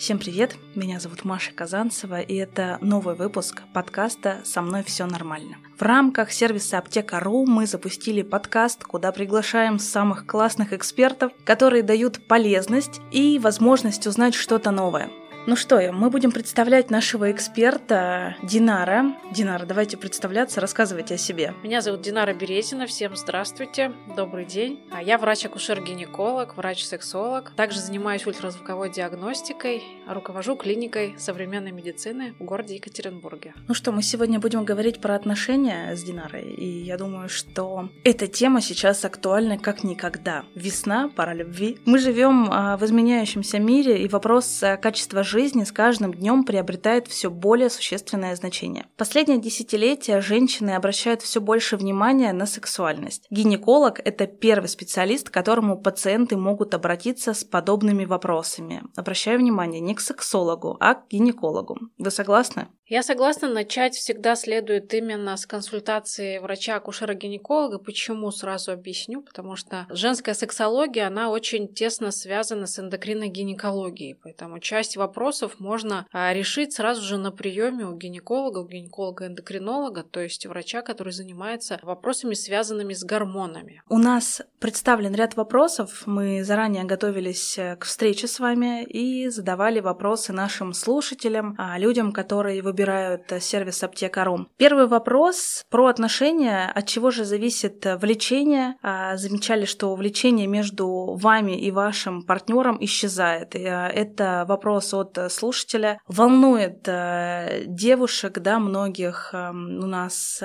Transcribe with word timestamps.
Всем 0.00 0.18
привет, 0.18 0.56
меня 0.74 0.98
зовут 0.98 1.26
Маша 1.26 1.52
Казанцева, 1.52 2.22
и 2.22 2.34
это 2.34 2.78
новый 2.80 3.14
выпуск 3.14 3.60
подкаста 3.74 4.40
«Со 4.44 4.62
мной 4.62 4.82
все 4.82 5.04
нормально». 5.04 5.58
В 5.78 5.82
рамках 5.82 6.32
сервиса 6.32 6.78
Аптека.ру 6.78 7.44
мы 7.44 7.66
запустили 7.66 8.22
подкаст, 8.22 8.82
куда 8.82 9.12
приглашаем 9.12 9.78
самых 9.78 10.26
классных 10.26 10.72
экспертов, 10.72 11.32
которые 11.44 11.82
дают 11.82 12.26
полезность 12.26 13.02
и 13.12 13.38
возможность 13.38 14.06
узнать 14.06 14.34
что-то 14.34 14.70
новое. 14.70 15.10
Ну 15.46 15.56
что, 15.56 15.80
мы 15.90 16.10
будем 16.10 16.32
представлять 16.32 16.90
нашего 16.90 17.32
эксперта 17.32 18.36
Динара. 18.42 19.16
Динара, 19.32 19.64
давайте 19.64 19.96
представляться, 19.96 20.60
рассказывайте 20.60 21.14
о 21.14 21.18
себе. 21.18 21.54
Меня 21.62 21.80
зовут 21.80 22.02
Динара 22.02 22.34
Березина, 22.34 22.86
всем 22.86 23.16
здравствуйте, 23.16 23.92
добрый 24.16 24.44
день. 24.44 24.80
А 24.92 25.02
Я 25.02 25.16
врач-акушер-гинеколог, 25.16 26.56
врач-сексолог. 26.56 27.52
Также 27.56 27.80
занимаюсь 27.80 28.26
ультразвуковой 28.26 28.90
диагностикой, 28.90 29.82
руковожу 30.06 30.56
клиникой 30.56 31.14
современной 31.18 31.72
медицины 31.72 32.34
в 32.38 32.44
городе 32.44 32.74
Екатеринбурге. 32.74 33.54
Ну 33.66 33.72
что, 33.72 33.92
мы 33.92 34.02
сегодня 34.02 34.38
будем 34.40 34.66
говорить 34.66 35.00
про 35.00 35.14
отношения 35.14 35.96
с 35.96 36.02
Динарой, 36.02 36.52
и 36.52 36.84
я 36.84 36.98
думаю, 36.98 37.30
что 37.30 37.88
эта 38.04 38.26
тема 38.26 38.60
сейчас 38.60 39.06
актуальна 39.06 39.58
как 39.58 39.84
никогда. 39.84 40.44
Весна, 40.54 41.08
пора 41.08 41.32
любви. 41.32 41.78
Мы 41.86 41.98
живем 41.98 42.48
а, 42.52 42.76
в 42.76 42.84
изменяющемся 42.84 43.58
мире, 43.58 44.02
и 44.04 44.08
вопрос 44.08 44.62
а, 44.62 44.76
качества 44.76 45.24
жизни 45.24 45.39
с 45.48 45.72
каждым 45.72 46.12
днем 46.12 46.44
приобретает 46.44 47.08
все 47.08 47.30
более 47.30 47.70
существенное 47.70 48.36
значение. 48.36 48.86
Последнее 48.96 49.40
десятилетие 49.40 50.20
женщины 50.20 50.72
обращают 50.72 51.22
все 51.22 51.40
больше 51.40 51.76
внимания 51.76 52.32
на 52.32 52.46
сексуальность. 52.46 53.26
Гинеколог– 53.30 54.00
это 54.04 54.26
первый 54.26 54.68
специалист, 54.68 55.30
к 55.30 55.32
которому 55.32 55.80
пациенты 55.80 56.36
могут 56.36 56.74
обратиться 56.74 57.32
с 57.32 57.42
подобными 57.42 58.04
вопросами. 58.04 58.82
Обращаю 58.96 59.38
внимание 59.38 59.80
не 59.80 59.94
к 59.94 60.00
сексологу, 60.00 60.76
а 60.78 60.94
к 60.94 61.08
гинекологу. 61.08 61.78
Вы 61.96 62.10
согласны? 62.10 62.68
Я 62.90 63.04
согласна, 63.04 63.48
начать 63.48 63.94
всегда 63.94 64.34
следует 64.34 64.92
именно 64.94 65.36
с 65.36 65.46
консультации 65.46 66.38
врача-акушера-гинеколога. 66.38 67.78
Почему, 67.78 68.32
сразу 68.32 68.72
объясню. 68.72 69.22
Потому 69.22 69.54
что 69.54 69.86
женская 69.90 70.34
сексология, 70.34 71.06
она 71.06 71.30
очень 71.30 71.72
тесно 71.72 72.10
связана 72.10 72.66
с 72.66 72.80
эндокринной 72.80 73.28
гинекологией. 73.28 74.16
Поэтому 74.20 74.58
часть 74.58 74.96
вопросов 74.96 75.19
можно 75.58 76.06
а, 76.12 76.32
решить 76.32 76.72
сразу 76.72 77.02
же 77.02 77.18
на 77.18 77.30
приеме 77.30 77.84
у 77.84 77.96
гинеколога, 77.96 78.58
у 78.58 78.66
гинеколога-эндокринолога, 78.66 80.02
то 80.02 80.20
есть 80.20 80.46
врача, 80.46 80.82
который 80.82 81.12
занимается 81.12 81.78
вопросами, 81.82 82.34
связанными 82.34 82.94
с 82.94 83.04
гормонами. 83.04 83.82
У 83.88 83.98
нас 83.98 84.42
представлен 84.58 85.14
ряд 85.14 85.36
вопросов. 85.36 86.02
Мы 86.06 86.44
заранее 86.44 86.84
готовились 86.84 87.58
э, 87.58 87.76
к 87.76 87.84
встрече 87.84 88.26
с 88.26 88.40
вами 88.40 88.84
и 88.84 89.28
задавали 89.28 89.80
вопросы 89.80 90.32
нашим 90.32 90.72
слушателям, 90.72 91.54
а, 91.58 91.78
людям, 91.78 92.12
которые 92.12 92.62
выбирают 92.62 93.32
э, 93.32 93.40
сервис 93.40 93.82
Аптека.ру. 93.82 94.46
Первый 94.56 94.86
вопрос 94.86 95.64
про 95.70 95.86
отношения. 95.86 96.70
От 96.74 96.86
чего 96.86 97.10
же 97.10 97.24
зависит 97.24 97.84
э, 97.86 97.96
влечение? 97.96 98.76
А, 98.82 99.16
замечали, 99.16 99.64
что 99.64 99.94
влечение 99.94 100.46
между 100.46 101.14
вами 101.14 101.58
и 101.58 101.70
вашим 101.70 102.22
партнером 102.22 102.78
исчезает. 102.80 103.54
Это 103.54 104.44
вопрос 104.48 104.94
от 104.94 105.09
слушателя. 105.28 106.00
Волнует 106.06 106.82
девушек, 106.82 108.38
да, 108.38 108.58
многих. 108.58 109.30
Эм, 109.32 109.78
у 109.78 109.86
нас 109.86 110.42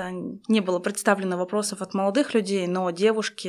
не 0.48 0.60
было 0.60 0.78
представлено 0.78 1.36
вопросов 1.36 1.82
от 1.82 1.94
молодых 1.94 2.34
людей, 2.34 2.66
но 2.66 2.90
девушки 2.90 3.48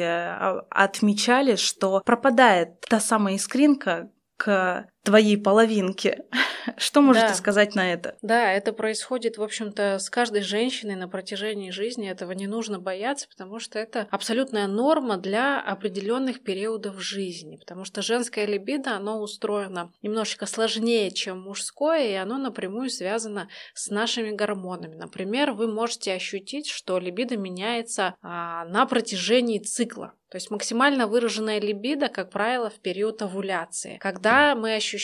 отмечали, 0.69 1.55
что 1.55 2.01
пропадает 2.05 2.81
та 2.81 2.99
самая 2.99 3.35
искринка, 3.35 4.09
к 4.37 4.85
твоей 5.07 5.37
половинке. 5.37 6.25
Что 6.77 7.01
можете 7.01 7.29
да. 7.29 7.33
сказать 7.33 7.75
на 7.75 7.93
это? 7.93 8.17
Да, 8.21 8.51
это 8.51 8.73
происходит, 8.73 9.37
в 9.37 9.43
общем-то, 9.43 9.99
с 9.99 10.09
каждой 10.09 10.41
женщиной 10.41 10.95
на 10.95 11.07
протяжении 11.07 11.71
жизни. 11.71 12.09
Этого 12.09 12.33
не 12.33 12.45
нужно 12.45 12.79
бояться, 12.79 13.27
потому 13.29 13.59
что 13.59 13.79
это 13.79 14.07
абсолютная 14.11 14.67
норма 14.67 15.15
для 15.15 15.61
определенных 15.61 16.43
периодов 16.43 17.01
жизни. 17.01 17.55
Потому 17.55 17.85
что 17.85 18.01
женское 18.01 18.45
либидо, 18.45 18.97
оно 18.97 19.21
устроено 19.21 19.93
немножечко 20.01 20.45
сложнее, 20.45 21.09
чем 21.11 21.41
мужское, 21.41 22.09
и 22.09 22.13
оно 22.13 22.37
напрямую 22.37 22.89
связано 22.89 23.47
с 23.73 23.89
нашими 23.89 24.31
гормонами. 24.31 24.95
Например, 24.95 25.53
вы 25.53 25.71
можете 25.71 26.13
ощутить, 26.13 26.67
что 26.67 26.99
либидо 26.99 27.37
меняется 27.37 28.15
а, 28.21 28.65
на 28.65 28.85
протяжении 28.85 29.59
цикла. 29.59 30.13
То 30.29 30.35
есть 30.35 30.51
максимально 30.51 31.07
выраженная 31.07 31.59
либидо, 31.61 32.09
как 32.09 32.31
правило, 32.31 32.69
в 32.69 32.79
период 32.79 33.21
овуляции. 33.21 33.97
Когда 34.01 34.55
мы 34.55 34.75
ощущаем 34.75 34.96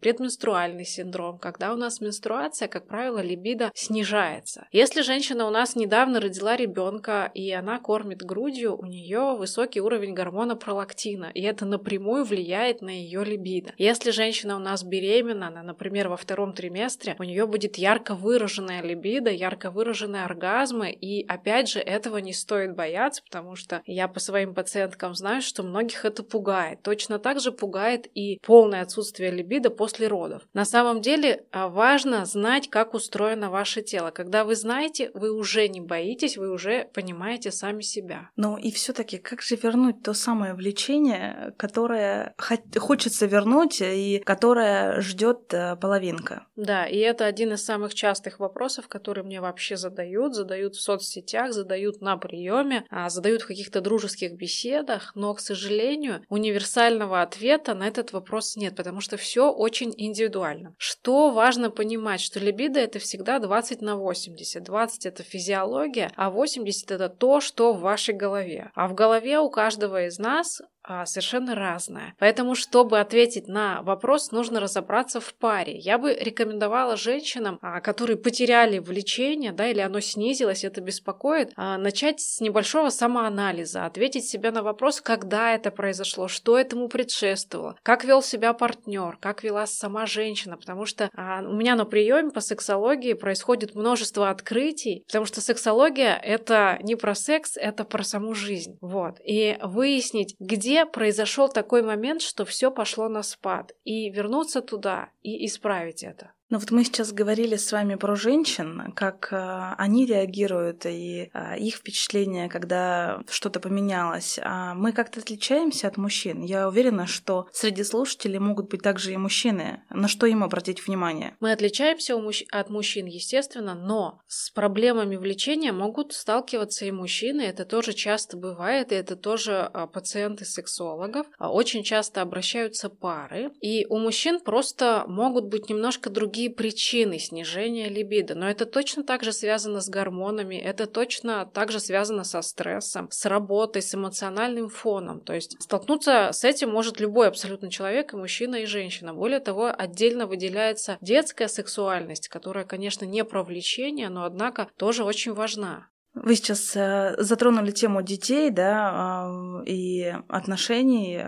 предменструальный 0.00 0.84
синдром, 0.84 1.38
когда 1.38 1.72
у 1.72 1.76
нас 1.76 2.00
менструация, 2.00 2.68
как 2.68 2.86
правило, 2.86 3.18
либидо 3.18 3.70
снижается. 3.74 4.66
Если 4.72 5.02
женщина 5.02 5.46
у 5.46 5.50
нас 5.50 5.76
недавно 5.76 6.20
родила 6.20 6.56
ребенка 6.56 7.30
и 7.34 7.50
она 7.52 7.78
кормит 7.78 8.22
грудью, 8.22 8.76
у 8.76 8.86
нее 8.86 9.36
высокий 9.36 9.80
уровень 9.80 10.14
гормона 10.14 10.56
пролактина, 10.56 11.30
и 11.32 11.42
это 11.42 11.64
напрямую 11.64 12.24
влияет 12.24 12.82
на 12.82 12.90
ее 12.90 13.24
либидо. 13.24 13.72
Если 13.78 14.10
женщина 14.10 14.56
у 14.56 14.58
нас 14.58 14.82
беременна, 14.82 15.48
она, 15.48 15.62
например, 15.62 16.08
во 16.08 16.16
втором 16.16 16.52
триместре, 16.52 17.16
у 17.18 17.22
нее 17.22 17.46
будет 17.46 17.76
ярко 17.76 18.14
выраженная 18.14 18.82
либидо, 18.82 19.30
ярко 19.30 19.70
выраженные 19.70 20.24
оргазмы, 20.24 20.90
и 20.90 21.26
опять 21.26 21.68
же 21.68 21.80
этого 21.80 22.18
не 22.18 22.32
стоит 22.32 22.74
бояться, 22.74 23.22
потому 23.22 23.56
что 23.56 23.82
я 23.86 24.08
по 24.08 24.20
своим 24.20 24.54
пациенткам 24.54 25.14
знаю, 25.14 25.42
что 25.42 25.62
многих 25.62 26.04
это 26.04 26.22
пугает. 26.22 26.82
Точно 26.82 27.18
так 27.18 27.40
же 27.40 27.52
пугает 27.52 28.08
и 28.14 28.38
полное 28.44 28.82
отсутствие 28.82 29.21
либидо 29.30 29.70
после 29.70 30.08
родов. 30.08 30.42
На 30.52 30.64
самом 30.64 31.00
деле 31.00 31.44
а, 31.50 31.68
важно 31.68 32.24
знать, 32.24 32.68
как 32.70 32.94
устроено 32.94 33.50
ваше 33.50 33.82
тело. 33.82 34.10
Когда 34.10 34.44
вы 34.44 34.56
знаете, 34.56 35.10
вы 35.14 35.32
уже 35.32 35.68
не 35.68 35.80
боитесь, 35.80 36.36
вы 36.36 36.50
уже 36.50 36.88
понимаете 36.94 37.50
сами 37.50 37.82
себя. 37.82 38.30
Ну 38.36 38.56
и 38.56 38.70
все-таки, 38.70 39.18
как 39.18 39.42
же 39.42 39.56
вернуть 39.56 40.02
то 40.02 40.14
самое 40.14 40.54
влечение, 40.54 41.54
которое 41.56 42.34
хочется 42.78 43.26
вернуть 43.26 43.80
и 43.80 44.22
которое 44.24 45.00
ждет 45.00 45.52
э, 45.52 45.76
половинка? 45.76 46.46
Да, 46.56 46.86
и 46.86 46.98
это 46.98 47.26
один 47.26 47.52
из 47.52 47.64
самых 47.64 47.94
частых 47.94 48.40
вопросов, 48.40 48.88
которые 48.88 49.24
мне 49.24 49.40
вообще 49.40 49.76
задают, 49.76 50.34
задают 50.34 50.76
в 50.76 50.80
соцсетях, 50.80 51.52
задают 51.52 52.00
на 52.00 52.16
приеме, 52.16 52.84
а, 52.90 53.08
задают 53.10 53.42
в 53.42 53.46
каких-то 53.46 53.80
дружеских 53.80 54.32
беседах, 54.32 55.12
но, 55.14 55.34
к 55.34 55.40
сожалению, 55.40 56.24
универсального 56.28 57.22
ответа 57.22 57.74
на 57.74 57.86
этот 57.86 58.12
вопрос 58.12 58.56
нет, 58.56 58.76
потому 58.76 59.00
что 59.02 59.18
все 59.18 59.52
очень 59.52 59.92
индивидуально. 59.96 60.74
Что 60.78 61.30
важно 61.30 61.70
понимать, 61.70 62.20
что 62.20 62.40
либидо 62.40 62.80
это 62.80 62.98
всегда 62.98 63.38
20 63.38 63.82
на 63.82 63.96
80. 63.96 64.62
20 64.62 65.06
это 65.06 65.22
физиология, 65.22 66.10
а 66.16 66.30
80 66.30 66.90
это 66.90 67.08
то, 67.10 67.40
что 67.40 67.74
в 67.74 67.80
вашей 67.80 68.14
голове. 68.14 68.70
А 68.74 68.88
в 68.88 68.94
голове 68.94 69.38
у 69.40 69.50
каждого 69.50 70.06
из 70.06 70.18
нас 70.18 70.62
совершенно 71.06 71.54
разная. 71.54 72.14
Поэтому, 72.18 72.54
чтобы 72.54 73.00
ответить 73.00 73.48
на 73.48 73.82
вопрос, 73.82 74.32
нужно 74.32 74.60
разобраться 74.60 75.20
в 75.20 75.34
паре. 75.34 75.76
Я 75.78 75.98
бы 75.98 76.14
рекомендовала 76.14 76.96
женщинам, 76.96 77.58
а, 77.62 77.80
которые 77.80 78.16
потеряли 78.16 78.78
влечение, 78.78 79.52
да, 79.52 79.68
или 79.68 79.80
оно 79.80 80.00
снизилось, 80.00 80.64
это 80.64 80.80
беспокоит, 80.80 81.52
а, 81.56 81.78
начать 81.78 82.20
с 82.20 82.40
небольшого 82.40 82.90
самоанализа, 82.90 83.84
ответить 83.84 84.26
себе 84.28 84.50
на 84.50 84.62
вопрос, 84.62 85.00
когда 85.00 85.54
это 85.54 85.70
произошло, 85.70 86.28
что 86.28 86.58
этому 86.58 86.88
предшествовало, 86.88 87.76
как 87.82 88.04
вел 88.04 88.22
себя 88.22 88.52
партнер, 88.52 89.18
как 89.20 89.42
вела 89.42 89.66
сама 89.66 90.06
женщина, 90.06 90.56
потому 90.56 90.86
что 90.86 91.10
у 91.14 91.54
меня 91.54 91.76
на 91.76 91.84
приеме 91.84 92.30
по 92.30 92.40
сексологии 92.40 93.12
происходит 93.12 93.74
множество 93.74 94.30
открытий, 94.30 95.04
потому 95.06 95.26
что 95.26 95.40
сексология 95.40 96.16
это 96.16 96.78
не 96.82 96.96
про 96.96 97.14
секс, 97.14 97.56
это 97.56 97.84
про 97.84 98.02
саму 98.02 98.34
жизнь. 98.34 98.78
Вот. 98.80 99.16
И 99.24 99.58
выяснить, 99.62 100.34
где 100.38 100.71
где 100.72 100.86
произошел 100.86 101.50
такой 101.50 101.82
момент, 101.82 102.22
что 102.22 102.46
все 102.46 102.70
пошло 102.70 103.10
на 103.10 103.22
спад, 103.22 103.74
и 103.84 104.08
вернуться 104.08 104.62
туда 104.62 105.10
и 105.22 105.44
исправить 105.44 106.02
это. 106.02 106.32
Ну 106.52 106.58
вот 106.58 106.70
мы 106.70 106.84
сейчас 106.84 107.12
говорили 107.14 107.56
с 107.56 107.72
вами 107.72 107.94
про 107.94 108.14
женщин, 108.14 108.92
как 108.94 109.32
э, 109.32 109.74
они 109.78 110.04
реагируют 110.04 110.84
и 110.84 111.30
э, 111.32 111.58
их 111.58 111.76
впечатления, 111.76 112.50
когда 112.50 113.22
что-то 113.30 113.58
поменялось. 113.58 114.38
А 114.42 114.74
мы 114.74 114.92
как-то 114.92 115.20
отличаемся 115.20 115.88
от 115.88 115.96
мужчин. 115.96 116.42
Я 116.42 116.68
уверена, 116.68 117.06
что 117.06 117.48
среди 117.52 117.82
слушателей 117.82 118.38
могут 118.38 118.68
быть 118.68 118.82
также 118.82 119.14
и 119.14 119.16
мужчины. 119.16 119.82
На 119.88 120.08
что 120.08 120.26
им 120.26 120.44
обратить 120.44 120.86
внимание? 120.86 121.34
Мы 121.40 121.52
отличаемся 121.52 122.20
от 122.50 122.68
мужчин, 122.68 123.06
естественно, 123.06 123.74
но 123.74 124.20
с 124.26 124.50
проблемами 124.50 125.16
влечения 125.16 125.72
могут 125.72 126.12
сталкиваться 126.12 126.84
и 126.84 126.90
мужчины. 126.90 127.40
Это 127.40 127.64
тоже 127.64 127.94
часто 127.94 128.36
бывает, 128.36 128.92
и 128.92 128.94
это 128.94 129.16
тоже 129.16 129.70
э, 129.72 129.86
пациенты 129.90 130.44
сексологов. 130.44 131.26
Очень 131.38 131.82
часто 131.82 132.20
обращаются 132.20 132.90
пары, 132.90 133.52
и 133.62 133.86
у 133.88 133.96
мужчин 133.96 134.38
просто 134.38 135.04
могут 135.08 135.46
быть 135.46 135.70
немножко 135.70 136.10
другие 136.10 136.41
другие 136.42 136.50
причины 136.50 137.18
снижения 137.18 137.88
либидо. 137.88 138.34
Но 138.34 138.48
это 138.48 138.66
точно 138.66 139.04
так 139.04 139.22
же 139.22 139.32
связано 139.32 139.80
с 139.80 139.88
гормонами, 139.88 140.56
это 140.56 140.86
точно 140.86 141.46
так 141.46 141.70
же 141.70 141.78
связано 141.78 142.24
со 142.24 142.42
стрессом, 142.42 143.08
с 143.10 143.26
работой, 143.26 143.82
с 143.82 143.94
эмоциональным 143.94 144.68
фоном. 144.68 145.20
То 145.20 145.34
есть 145.34 145.56
столкнуться 145.60 146.30
с 146.32 146.44
этим 146.44 146.70
может 146.70 147.00
любой 147.00 147.28
абсолютно 147.28 147.70
человек, 147.70 148.12
и 148.12 148.16
мужчина, 148.16 148.56
и 148.56 148.66
женщина. 148.66 149.14
Более 149.14 149.40
того, 149.40 149.72
отдельно 149.76 150.26
выделяется 150.26 150.98
детская 151.00 151.48
сексуальность, 151.48 152.28
которая, 152.28 152.64
конечно, 152.64 153.04
не 153.04 153.24
про 153.24 153.44
влечение, 153.44 154.08
но, 154.08 154.24
однако, 154.24 154.68
тоже 154.76 155.04
очень 155.04 155.34
важна. 155.34 155.88
Вы 156.14 156.36
сейчас 156.36 156.76
э, 156.76 157.14
затронули 157.18 157.70
тему 157.70 158.02
детей, 158.02 158.50
да, 158.50 159.30
э, 159.30 159.70
и 159.70 160.14
отношений. 160.28 161.24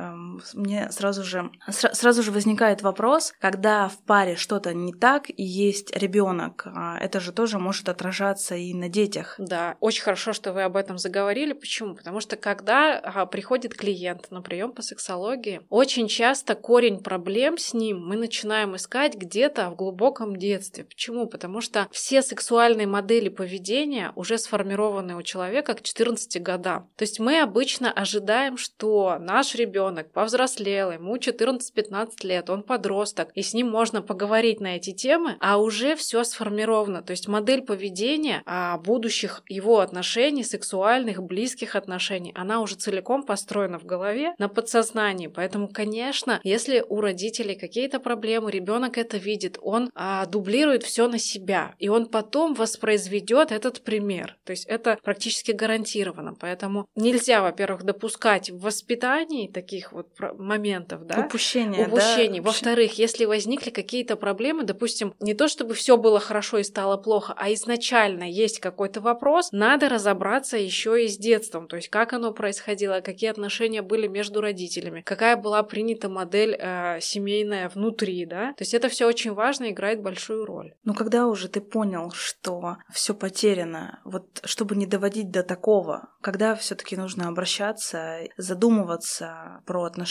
Мне 0.54 0.90
сразу 0.90 1.24
же 1.24 1.50
сра- 1.68 1.94
сразу 1.94 2.22
же 2.22 2.30
возникает 2.30 2.82
вопрос, 2.82 3.32
когда 3.40 3.88
в 3.88 3.98
паре 3.98 4.36
что-то 4.36 4.74
не 4.74 4.92
так 4.92 5.30
и 5.30 5.42
есть 5.42 5.96
ребенок, 5.96 6.66
э, 6.66 6.96
это 7.00 7.20
же 7.20 7.32
тоже 7.32 7.58
может 7.58 7.88
отражаться 7.88 8.54
и 8.54 8.74
на 8.74 8.88
детях. 8.88 9.34
Да, 9.38 9.76
очень 9.80 10.02
хорошо, 10.02 10.32
что 10.32 10.52
вы 10.52 10.62
об 10.62 10.76
этом 10.76 10.98
заговорили. 10.98 11.52
Почему? 11.52 11.94
Потому 11.94 12.20
что 12.20 12.36
когда 12.36 12.98
а, 12.98 13.26
приходит 13.26 13.74
клиент 13.74 14.30
на 14.30 14.42
прием 14.42 14.72
по 14.72 14.82
сексологии, 14.82 15.60
очень 15.68 16.08
часто 16.08 16.54
корень 16.54 17.02
проблем 17.02 17.58
с 17.58 17.74
ним 17.74 18.06
мы 18.06 18.16
начинаем 18.16 18.76
искать 18.76 19.14
где-то 19.14 19.70
в 19.70 19.76
глубоком 19.76 20.36
детстве. 20.36 20.84
Почему? 20.84 21.26
Потому 21.26 21.60
что 21.60 21.88
все 21.90 22.22
сексуальные 22.22 22.86
модели 22.86 23.28
поведения 23.28 24.12
уже 24.14 24.38
сформированы 24.38 25.16
у 25.16 25.22
человека 25.22 25.74
к 25.74 25.82
14 25.82 26.42
годам. 26.42 26.90
То 26.96 27.02
есть 27.02 27.20
мы 27.20 27.40
обычно 27.40 27.92
ожидаем, 27.92 28.56
что 28.56 29.16
наш 29.18 29.54
ребенок 29.54 30.12
повзрослел, 30.24 30.90
ему 30.90 31.16
14-15 31.16 32.26
лет, 32.26 32.48
он 32.48 32.62
подросток, 32.62 33.28
и 33.34 33.42
с 33.42 33.52
ним 33.52 33.68
можно 33.68 34.00
поговорить 34.00 34.58
на 34.58 34.76
эти 34.76 34.92
темы, 34.92 35.36
а 35.40 35.58
уже 35.58 35.96
все 35.96 36.24
сформировано. 36.24 37.02
То 37.02 37.10
есть 37.10 37.28
модель 37.28 37.60
поведения 37.60 38.42
а 38.46 38.78
будущих 38.78 39.42
его 39.50 39.80
отношений, 39.80 40.42
сексуальных, 40.42 41.22
близких 41.22 41.76
отношений, 41.76 42.32
она 42.34 42.62
уже 42.62 42.76
целиком 42.76 43.22
построена 43.22 43.78
в 43.78 43.84
голове, 43.84 44.34
на 44.38 44.48
подсознании. 44.48 45.26
Поэтому, 45.26 45.68
конечно, 45.68 46.40
если 46.42 46.82
у 46.88 47.02
родителей 47.02 47.54
какие-то 47.54 48.00
проблемы, 48.00 48.50
ребенок 48.50 48.96
это 48.96 49.18
видит, 49.18 49.58
он 49.60 49.90
а, 49.94 50.24
дублирует 50.24 50.84
все 50.84 51.06
на 51.06 51.18
себя, 51.18 51.74
и 51.78 51.90
он 51.90 52.06
потом 52.06 52.54
воспроизведет 52.54 53.52
этот 53.52 53.82
пример. 53.82 54.38
То 54.44 54.52
есть 54.52 54.64
это 54.64 54.98
практически 55.02 55.52
гарантированно. 55.52 56.34
Поэтому 56.40 56.86
нельзя, 56.94 57.42
во-первых, 57.42 57.82
допускать 57.82 58.48
в 58.48 58.60
воспитании 58.60 59.48
таких 59.48 59.92
вот 59.92 60.13
моментов, 60.38 61.06
да? 61.06 61.24
Упущения, 61.26 61.86
Упущений. 61.86 62.40
Да? 62.40 62.46
Во-вторых, 62.46 62.98
если 62.98 63.24
возникли 63.24 63.70
какие-то 63.70 64.16
проблемы, 64.16 64.64
допустим, 64.64 65.14
не 65.20 65.34
то 65.34 65.48
чтобы 65.48 65.74
все 65.74 65.96
было 65.96 66.20
хорошо 66.20 66.58
и 66.58 66.62
стало 66.62 66.96
плохо, 66.96 67.34
а 67.36 67.52
изначально 67.52 68.24
есть 68.24 68.60
какой-то 68.60 69.00
вопрос, 69.00 69.50
надо 69.52 69.88
разобраться 69.88 70.56
еще 70.56 71.04
и 71.04 71.08
с 71.08 71.18
детством, 71.18 71.68
то 71.68 71.76
есть 71.76 71.88
как 71.88 72.12
оно 72.12 72.32
происходило, 72.32 73.00
какие 73.00 73.30
отношения 73.30 73.82
были 73.82 74.06
между 74.06 74.40
родителями, 74.40 75.02
какая 75.02 75.36
была 75.36 75.62
принята 75.62 76.08
модель 76.08 76.56
э, 76.58 76.98
семейная 77.00 77.68
внутри, 77.68 78.26
да? 78.26 78.52
То 78.54 78.62
есть 78.62 78.74
это 78.74 78.88
все 78.88 79.06
очень 79.06 79.32
важно, 79.32 79.70
играет 79.70 80.02
большую 80.02 80.44
роль. 80.44 80.74
Ну 80.84 80.94
когда 80.94 81.26
уже 81.26 81.48
ты 81.48 81.60
понял, 81.60 82.10
что 82.12 82.76
все 82.92 83.14
потеряно, 83.14 84.00
вот 84.04 84.40
чтобы 84.44 84.76
не 84.76 84.86
доводить 84.86 85.30
до 85.30 85.42
такого, 85.42 86.08
когда 86.20 86.54
все-таки 86.54 86.96
нужно 86.96 87.28
обращаться, 87.28 88.20
задумываться 88.36 89.60
про 89.66 89.84
отношения, 89.84 90.03